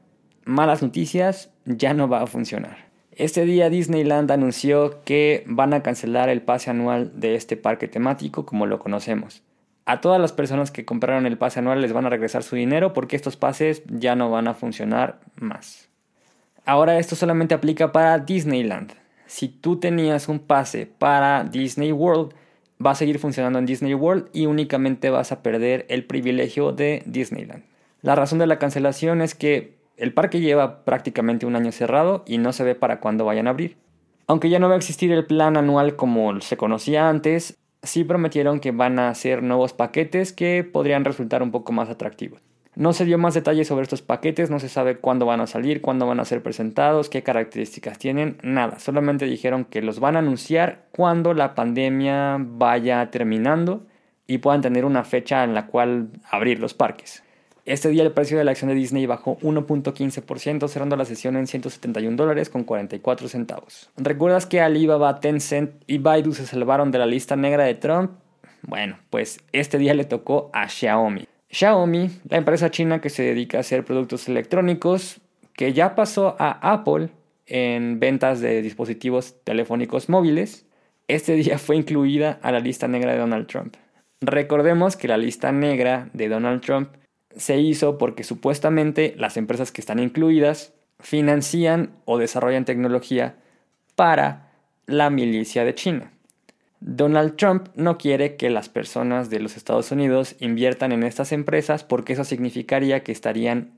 malas 0.45 0.81
noticias, 0.81 1.51
ya 1.65 1.93
no 1.93 2.09
va 2.09 2.23
a 2.23 2.25
funcionar. 2.25 2.89
Este 3.11 3.45
día 3.45 3.69
Disneyland 3.69 4.31
anunció 4.31 5.03
que 5.03 5.43
van 5.45 5.75
a 5.75 5.83
cancelar 5.83 6.29
el 6.29 6.41
pase 6.41 6.71
anual 6.71 7.11
de 7.19 7.35
este 7.35 7.55
parque 7.55 7.87
temático 7.87 8.47
como 8.47 8.65
lo 8.65 8.79
conocemos. 8.79 9.43
A 9.85 10.01
todas 10.01 10.19
las 10.19 10.33
personas 10.33 10.71
que 10.71 10.85
compraron 10.85 11.27
el 11.27 11.37
pase 11.37 11.59
anual 11.59 11.81
les 11.81 11.93
van 11.93 12.07
a 12.07 12.09
regresar 12.09 12.41
su 12.41 12.55
dinero 12.55 12.93
porque 12.93 13.15
estos 13.15 13.37
pases 13.37 13.83
ya 13.85 14.15
no 14.15 14.31
van 14.31 14.47
a 14.47 14.55
funcionar 14.55 15.19
más. 15.35 15.88
Ahora 16.65 16.99
esto 16.99 17.15
solamente 17.15 17.53
aplica 17.53 17.91
para 17.91 18.19
Disneyland. 18.19 18.93
Si 19.25 19.47
tú 19.47 19.79
tenías 19.79 20.27
un 20.27 20.39
pase 20.39 20.85
para 20.85 21.43
Disney 21.43 21.91
World, 21.91 22.33
va 22.83 22.91
a 22.91 22.95
seguir 22.95 23.19
funcionando 23.19 23.59
en 23.59 23.65
Disney 23.65 23.93
World 23.93 24.29
y 24.33 24.45
únicamente 24.45 25.09
vas 25.09 25.31
a 25.31 25.43
perder 25.43 25.85
el 25.89 26.05
privilegio 26.05 26.71
de 26.71 27.03
Disneyland. 27.05 27.63
La 28.01 28.15
razón 28.15 28.39
de 28.39 28.47
la 28.47 28.59
cancelación 28.59 29.21
es 29.21 29.35
que 29.35 29.77
el 29.97 30.13
parque 30.13 30.39
lleva 30.39 30.85
prácticamente 30.85 31.45
un 31.45 31.55
año 31.55 31.71
cerrado 31.71 32.23
y 32.25 32.37
no 32.37 32.53
se 32.53 32.63
ve 32.63 32.75
para 32.75 33.01
cuándo 33.01 33.25
vayan 33.25 33.47
a 33.47 33.49
abrir. 33.49 33.77
Aunque 34.27 34.49
ya 34.49 34.59
no 34.59 34.69
va 34.69 34.75
a 34.75 34.77
existir 34.77 35.11
el 35.11 35.25
plan 35.25 35.57
anual 35.57 35.95
como 35.95 36.39
se 36.39 36.55
conocía 36.55 37.09
antes, 37.09 37.57
sí 37.83 38.03
prometieron 38.03 38.59
que 38.59 38.71
van 38.71 38.99
a 38.99 39.09
hacer 39.09 39.43
nuevos 39.43 39.73
paquetes 39.73 40.33
que 40.33 40.63
podrían 40.63 41.03
resultar 41.03 41.43
un 41.43 41.51
poco 41.51 41.71
más 41.71 41.89
atractivos. 41.89 42.41
No 42.79 42.93
se 42.93 43.03
dio 43.03 43.17
más 43.17 43.33
detalles 43.33 43.67
sobre 43.67 43.83
estos 43.83 44.01
paquetes, 44.01 44.49
no 44.49 44.57
se 44.61 44.69
sabe 44.69 44.95
cuándo 44.95 45.25
van 45.25 45.41
a 45.41 45.47
salir, 45.47 45.81
cuándo 45.81 46.07
van 46.07 46.21
a 46.21 46.23
ser 46.23 46.41
presentados, 46.41 47.09
qué 47.09 47.23
características 47.23 47.99
tienen, 47.99 48.37
nada. 48.41 48.79
Solamente 48.79 49.25
dijeron 49.25 49.65
que 49.65 49.81
los 49.81 49.99
van 49.99 50.15
a 50.15 50.19
anunciar 50.19 50.85
cuando 50.93 51.33
la 51.33 51.55
pandemia 51.55 52.37
vaya 52.39 53.11
terminando 53.11 53.85
y 54.27 54.37
puedan 54.37 54.61
tener 54.61 54.85
una 54.85 55.03
fecha 55.03 55.43
en 55.43 55.53
la 55.53 55.67
cual 55.67 56.07
abrir 56.31 56.61
los 56.61 56.73
parques. 56.73 57.21
Este 57.65 57.89
día 57.89 58.03
el 58.03 58.13
precio 58.13 58.37
de 58.37 58.45
la 58.45 58.51
acción 58.51 58.69
de 58.69 58.75
Disney 58.75 59.05
bajó 59.05 59.37
1.15%, 59.39 60.69
cerrando 60.69 60.95
la 60.95 61.03
sesión 61.03 61.35
en 61.35 61.47
171 61.47 62.15
dólares 62.15 62.49
con 62.49 62.63
44 62.63 63.27
centavos. 63.27 63.89
¿Recuerdas 63.97 64.45
que 64.45 64.61
Alibaba, 64.61 65.19
Tencent 65.19 65.71
y 65.85 65.97
Baidu 65.97 66.31
se 66.31 66.45
salvaron 66.45 66.91
de 66.91 66.99
la 66.99 67.07
lista 67.07 67.35
negra 67.35 67.65
de 67.65 67.75
Trump? 67.75 68.11
Bueno, 68.61 68.97
pues 69.09 69.41
este 69.51 69.77
día 69.77 69.93
le 69.93 70.05
tocó 70.05 70.49
a 70.53 70.69
Xiaomi. 70.69 71.27
Xiaomi, 71.51 72.11
la 72.29 72.37
empresa 72.37 72.69
china 72.69 73.01
que 73.01 73.09
se 73.09 73.23
dedica 73.23 73.57
a 73.57 73.61
hacer 73.61 73.83
productos 73.83 74.27
electrónicos, 74.29 75.19
que 75.53 75.73
ya 75.73 75.95
pasó 75.95 76.35
a 76.39 76.73
Apple 76.73 77.09
en 77.47 77.99
ventas 77.99 78.39
de 78.39 78.61
dispositivos 78.61 79.35
telefónicos 79.43 80.09
móviles, 80.09 80.65
este 81.07 81.33
día 81.33 81.57
fue 81.57 81.75
incluida 81.75 82.39
a 82.43 82.51
la 82.51 82.59
lista 82.59 82.87
negra 82.87 83.13
de 83.13 83.17
Donald 83.17 83.47
Trump. 83.47 83.75
Recordemos 84.21 84.95
que 84.95 85.07
la 85.07 85.17
lista 85.17 85.51
negra 85.51 86.09
de 86.13 86.29
Donald 86.29 86.61
Trump 86.61 86.89
se 87.35 87.57
hizo 87.57 87.97
porque 87.97 88.23
supuestamente 88.23 89.15
las 89.17 89.35
empresas 89.35 89.71
que 89.71 89.81
están 89.81 89.97
incluidas 89.99 90.73
financian 90.99 91.93
o 92.05 92.19
desarrollan 92.19 92.65
tecnología 92.65 93.37
para 93.95 94.51
la 94.85 95.09
milicia 95.09 95.63
de 95.63 95.73
China. 95.73 96.11
Donald 96.81 97.35
Trump 97.35 97.67
no 97.75 97.97
quiere 97.97 98.35
que 98.35 98.49
las 98.49 98.69
personas 98.69 99.29
de 99.29 99.39
los 99.39 99.57
Estados 99.57 99.91
Unidos 99.91 100.35
inviertan 100.39 100.91
en 100.91 101.03
estas 101.03 101.31
empresas 101.31 101.83
porque 101.83 102.13
eso 102.13 102.23
significaría 102.23 103.03
que 103.03 103.11
estarían 103.11 103.71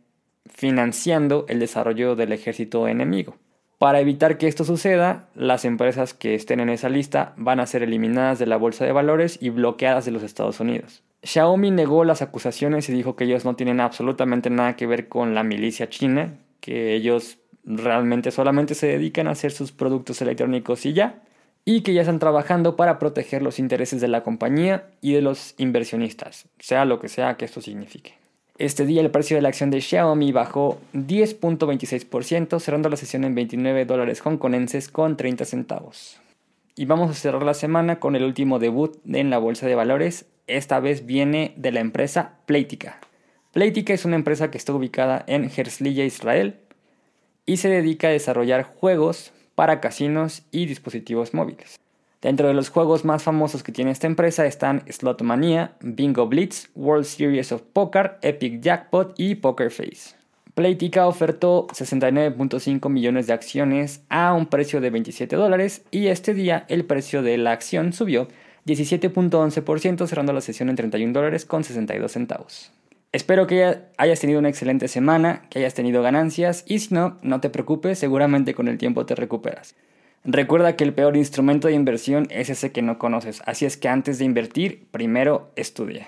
financiando 0.46 1.46
el 1.50 1.60
desarrollo 1.60 2.16
del 2.16 2.32
ejército 2.32 2.88
enemigo. 2.88 3.38
Para 3.80 4.00
evitar 4.00 4.38
que 4.38 4.48
esto 4.48 4.64
suceda, 4.64 5.30
las 5.34 5.66
empresas 5.66 6.14
que 6.14 6.36
estén 6.36 6.60
en 6.60 6.70
esa 6.70 6.90
lista 6.90 7.34
van 7.38 7.60
a 7.60 7.66
ser 7.66 7.82
eliminadas 7.82 8.38
de 8.38 8.46
la 8.46 8.58
bolsa 8.58 8.86
de 8.86 8.92
valores 8.92 9.40
y 9.42 9.50
bloqueadas 9.50 10.06
de 10.06 10.12
los 10.12 10.22
Estados 10.22 10.60
Unidos. 10.60 11.02
Xiaomi 11.24 11.72
negó 11.72 12.04
las 12.04 12.22
acusaciones 12.22 12.88
y 12.90 12.94
dijo 12.94 13.16
que 13.16 13.24
ellos 13.24 13.46
no 13.46 13.56
tienen 13.56 13.80
absolutamente 13.80 14.52
nada 14.52 14.76
que 14.76 14.86
ver 14.86 15.08
con 15.08 15.34
la 15.34 15.44
milicia 15.44 15.90
china, 15.90 16.36
que 16.60 16.94
ellos 16.94 17.40
realmente 17.64 18.30
solamente 18.30 18.76
se 18.76 18.88
dedican 18.88 19.28
a 19.28 19.32
hacer 19.32 19.52
sus 19.52 19.72
productos 19.72 20.22
electrónicos 20.22 20.86
y 20.86 20.94
ya 20.94 21.24
y 21.66 21.82
que 21.82 21.94
ya 21.94 22.02
están 22.02 22.20
trabajando 22.20 22.76
para 22.76 23.00
proteger 23.00 23.42
los 23.42 23.60
intereses 23.60 24.02
de 24.02 24.08
la 24.08 24.24
compañía 24.24 24.86
y 25.02 25.14
de 25.14 25.22
los 25.22 25.54
inversionistas, 25.58 26.48
sea 26.60 26.86
lo 26.86 27.00
que 27.00 27.08
sea 27.08 27.38
que 27.38 27.46
esto 27.46 27.62
signifique. 27.62 28.16
Este 28.58 28.86
día 28.86 29.02
el 29.02 29.10
precio 29.10 29.36
de 29.36 29.42
la 29.42 29.50
acción 29.50 29.72
de 29.72 29.82
Xiaomi 29.82 30.32
bajó 30.32 30.80
10.26%, 30.94 32.60
cerrando 32.60 32.90
la 32.90 32.96
sesión 32.96 33.24
en 33.24 33.34
29 33.34 33.86
dólares 33.86 34.22
hongkonenses 34.24 34.90
con 34.90 35.18
30 35.18 35.46
centavos. 35.46 36.20
Y 36.76 36.86
vamos 36.86 37.10
a 37.10 37.16
cerrar 37.16 37.44
la 37.44 37.54
semana 37.54 38.00
con 38.00 38.16
el 38.16 38.24
último 38.24 38.60
debut 38.60 38.98
en 39.12 39.30
la 39.30 39.40
bolsa 39.40 39.68
de 39.68 39.76
valores. 39.76 40.26
Esta 40.48 40.80
vez 40.80 41.06
viene 41.06 41.54
de 41.58 41.72
la 41.72 41.80
empresa 41.80 42.38
Playtika. 42.46 43.00
Playtika 43.52 43.94
es 43.94 44.06
una 44.06 44.16
empresa 44.16 44.52
que 44.52 44.58
está 44.58 44.74
ubicada 44.74 45.24
en 45.28 45.50
Herzliya, 45.50 46.06
Israel, 46.06 46.56
y 47.46 47.58
se 47.58 47.70
dedica 47.70 48.08
a 48.08 48.12
desarrollar 48.12 48.64
juegos 48.64 49.34
para 49.56 49.80
casinos 49.80 50.44
y 50.52 50.66
dispositivos 50.66 51.34
móviles. 51.34 51.80
Dentro 52.22 52.48
de 52.48 52.54
los 52.54 52.70
juegos 52.70 53.04
más 53.04 53.24
famosos 53.24 53.64
que 53.64 53.72
tiene 53.72 53.90
esta 53.90 54.06
empresa 54.06 54.46
están 54.46 54.84
Slotmania, 54.88 55.74
Bingo 55.82 56.28
Blitz, 56.28 56.70
World 56.76 57.06
Series 57.06 57.52
of 57.52 57.64
Poker, 57.74 58.20
Epic 58.22 58.62
Jackpot 58.62 59.16
y 59.18 59.36
Poker 59.36 59.72
Face. 59.72 60.16
Playtika 60.54 61.08
ofertó 61.08 61.68
69.5 61.68 62.90
millones 62.90 63.26
de 63.26 63.34
acciones 63.34 64.04
a 64.10 64.34
un 64.34 64.46
precio 64.46 64.82
de 64.82 64.90
27 64.90 65.36
dólares 65.36 65.84
y 65.90 66.08
este 66.08 66.34
día 66.34 66.66
el 66.68 66.86
precio 66.86 67.24
de 67.24 67.38
la 67.38 67.54
acción 67.54 67.94
subió 67.94 68.28
17.11% 68.66 70.06
cerrando 70.06 70.34
la 70.34 70.42
sesión 70.42 70.70
en 70.70 70.76
31 70.76 71.14
dólares 71.14 71.46
con 71.46 71.64
62 71.64 72.12
centavos. 72.12 72.72
Espero 73.14 73.46
que 73.46 73.78
hayas 73.98 74.22
tenido 74.22 74.40
una 74.40 74.48
excelente 74.48 74.88
semana, 74.88 75.44
que 75.50 75.60
hayas 75.60 75.74
tenido 75.74 76.02
ganancias 76.02 76.64
y 76.66 76.80
si 76.80 76.94
no, 76.94 77.18
no 77.22 77.42
te 77.42 77.50
preocupes, 77.50 78.00
seguramente 78.00 78.54
con 78.54 78.70
el 78.70 78.78
tiempo 78.78 79.06
te 79.06 79.16
recuperas. 79.16 79.76
Recuerda 80.24 80.78
que 80.78 80.86
el 80.86 80.94
peor 80.94 81.18
instrumento 81.18 81.68
de 81.68 81.74
inversión 81.74 82.28
es 82.30 82.50
ese 82.50 82.72
que 82.72 82.82
no 82.82 83.00
conoces, 83.00 83.42
así 83.46 83.66
es 83.66 83.76
que 83.76 83.90
antes 83.90 84.18
de 84.18 84.26
invertir, 84.26 84.88
primero 84.92 85.52
estudia. 85.58 86.08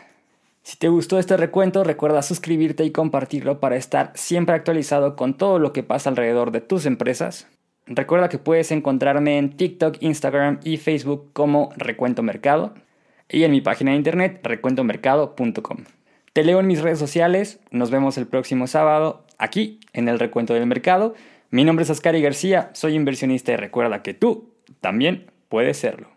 Si 0.61 0.77
te 0.77 0.87
gustó 0.87 1.19
este 1.19 1.35
recuento, 1.35 1.83
recuerda 1.83 2.21
suscribirte 2.21 2.85
y 2.85 2.91
compartirlo 2.91 3.59
para 3.59 3.75
estar 3.75 4.13
siempre 4.15 4.55
actualizado 4.55 5.17
con 5.17 5.33
todo 5.33 5.59
lo 5.59 5.73
que 5.73 5.83
pasa 5.83 6.09
alrededor 6.09 6.51
de 6.51 6.61
tus 6.61 6.85
empresas. 6.85 7.47
Recuerda 7.85 8.29
que 8.29 8.37
puedes 8.37 8.71
encontrarme 8.71 9.39
en 9.39 9.57
TikTok, 9.57 9.97
Instagram 9.99 10.61
y 10.63 10.77
Facebook 10.77 11.31
como 11.33 11.73
Recuento 11.75 12.23
Mercado 12.23 12.73
y 13.27 13.43
en 13.43 13.51
mi 13.51 13.59
página 13.59 13.91
de 13.91 13.97
internet 13.97 14.39
recuentomercado.com. 14.41 15.83
Te 16.33 16.43
leo 16.43 16.59
en 16.59 16.65
mis 16.65 16.81
redes 16.81 16.97
sociales. 16.97 17.59
Nos 17.69 17.91
vemos 17.91 18.17
el 18.17 18.25
próximo 18.25 18.65
sábado 18.65 19.23
aquí 19.37 19.79
en 19.93 20.09
el 20.09 20.17
Recuento 20.17 20.55
del 20.55 20.65
Mercado. 20.65 21.13
Mi 21.51 21.63
nombre 21.63 21.83
es 21.83 21.91
Ascari 21.91 22.23
García, 22.23 22.71
soy 22.73 22.95
inversionista 22.95 23.51
y 23.51 23.55
recuerda 23.55 24.01
que 24.01 24.15
tú 24.15 24.49
también 24.81 25.29
puedes 25.47 25.77
serlo. 25.77 26.13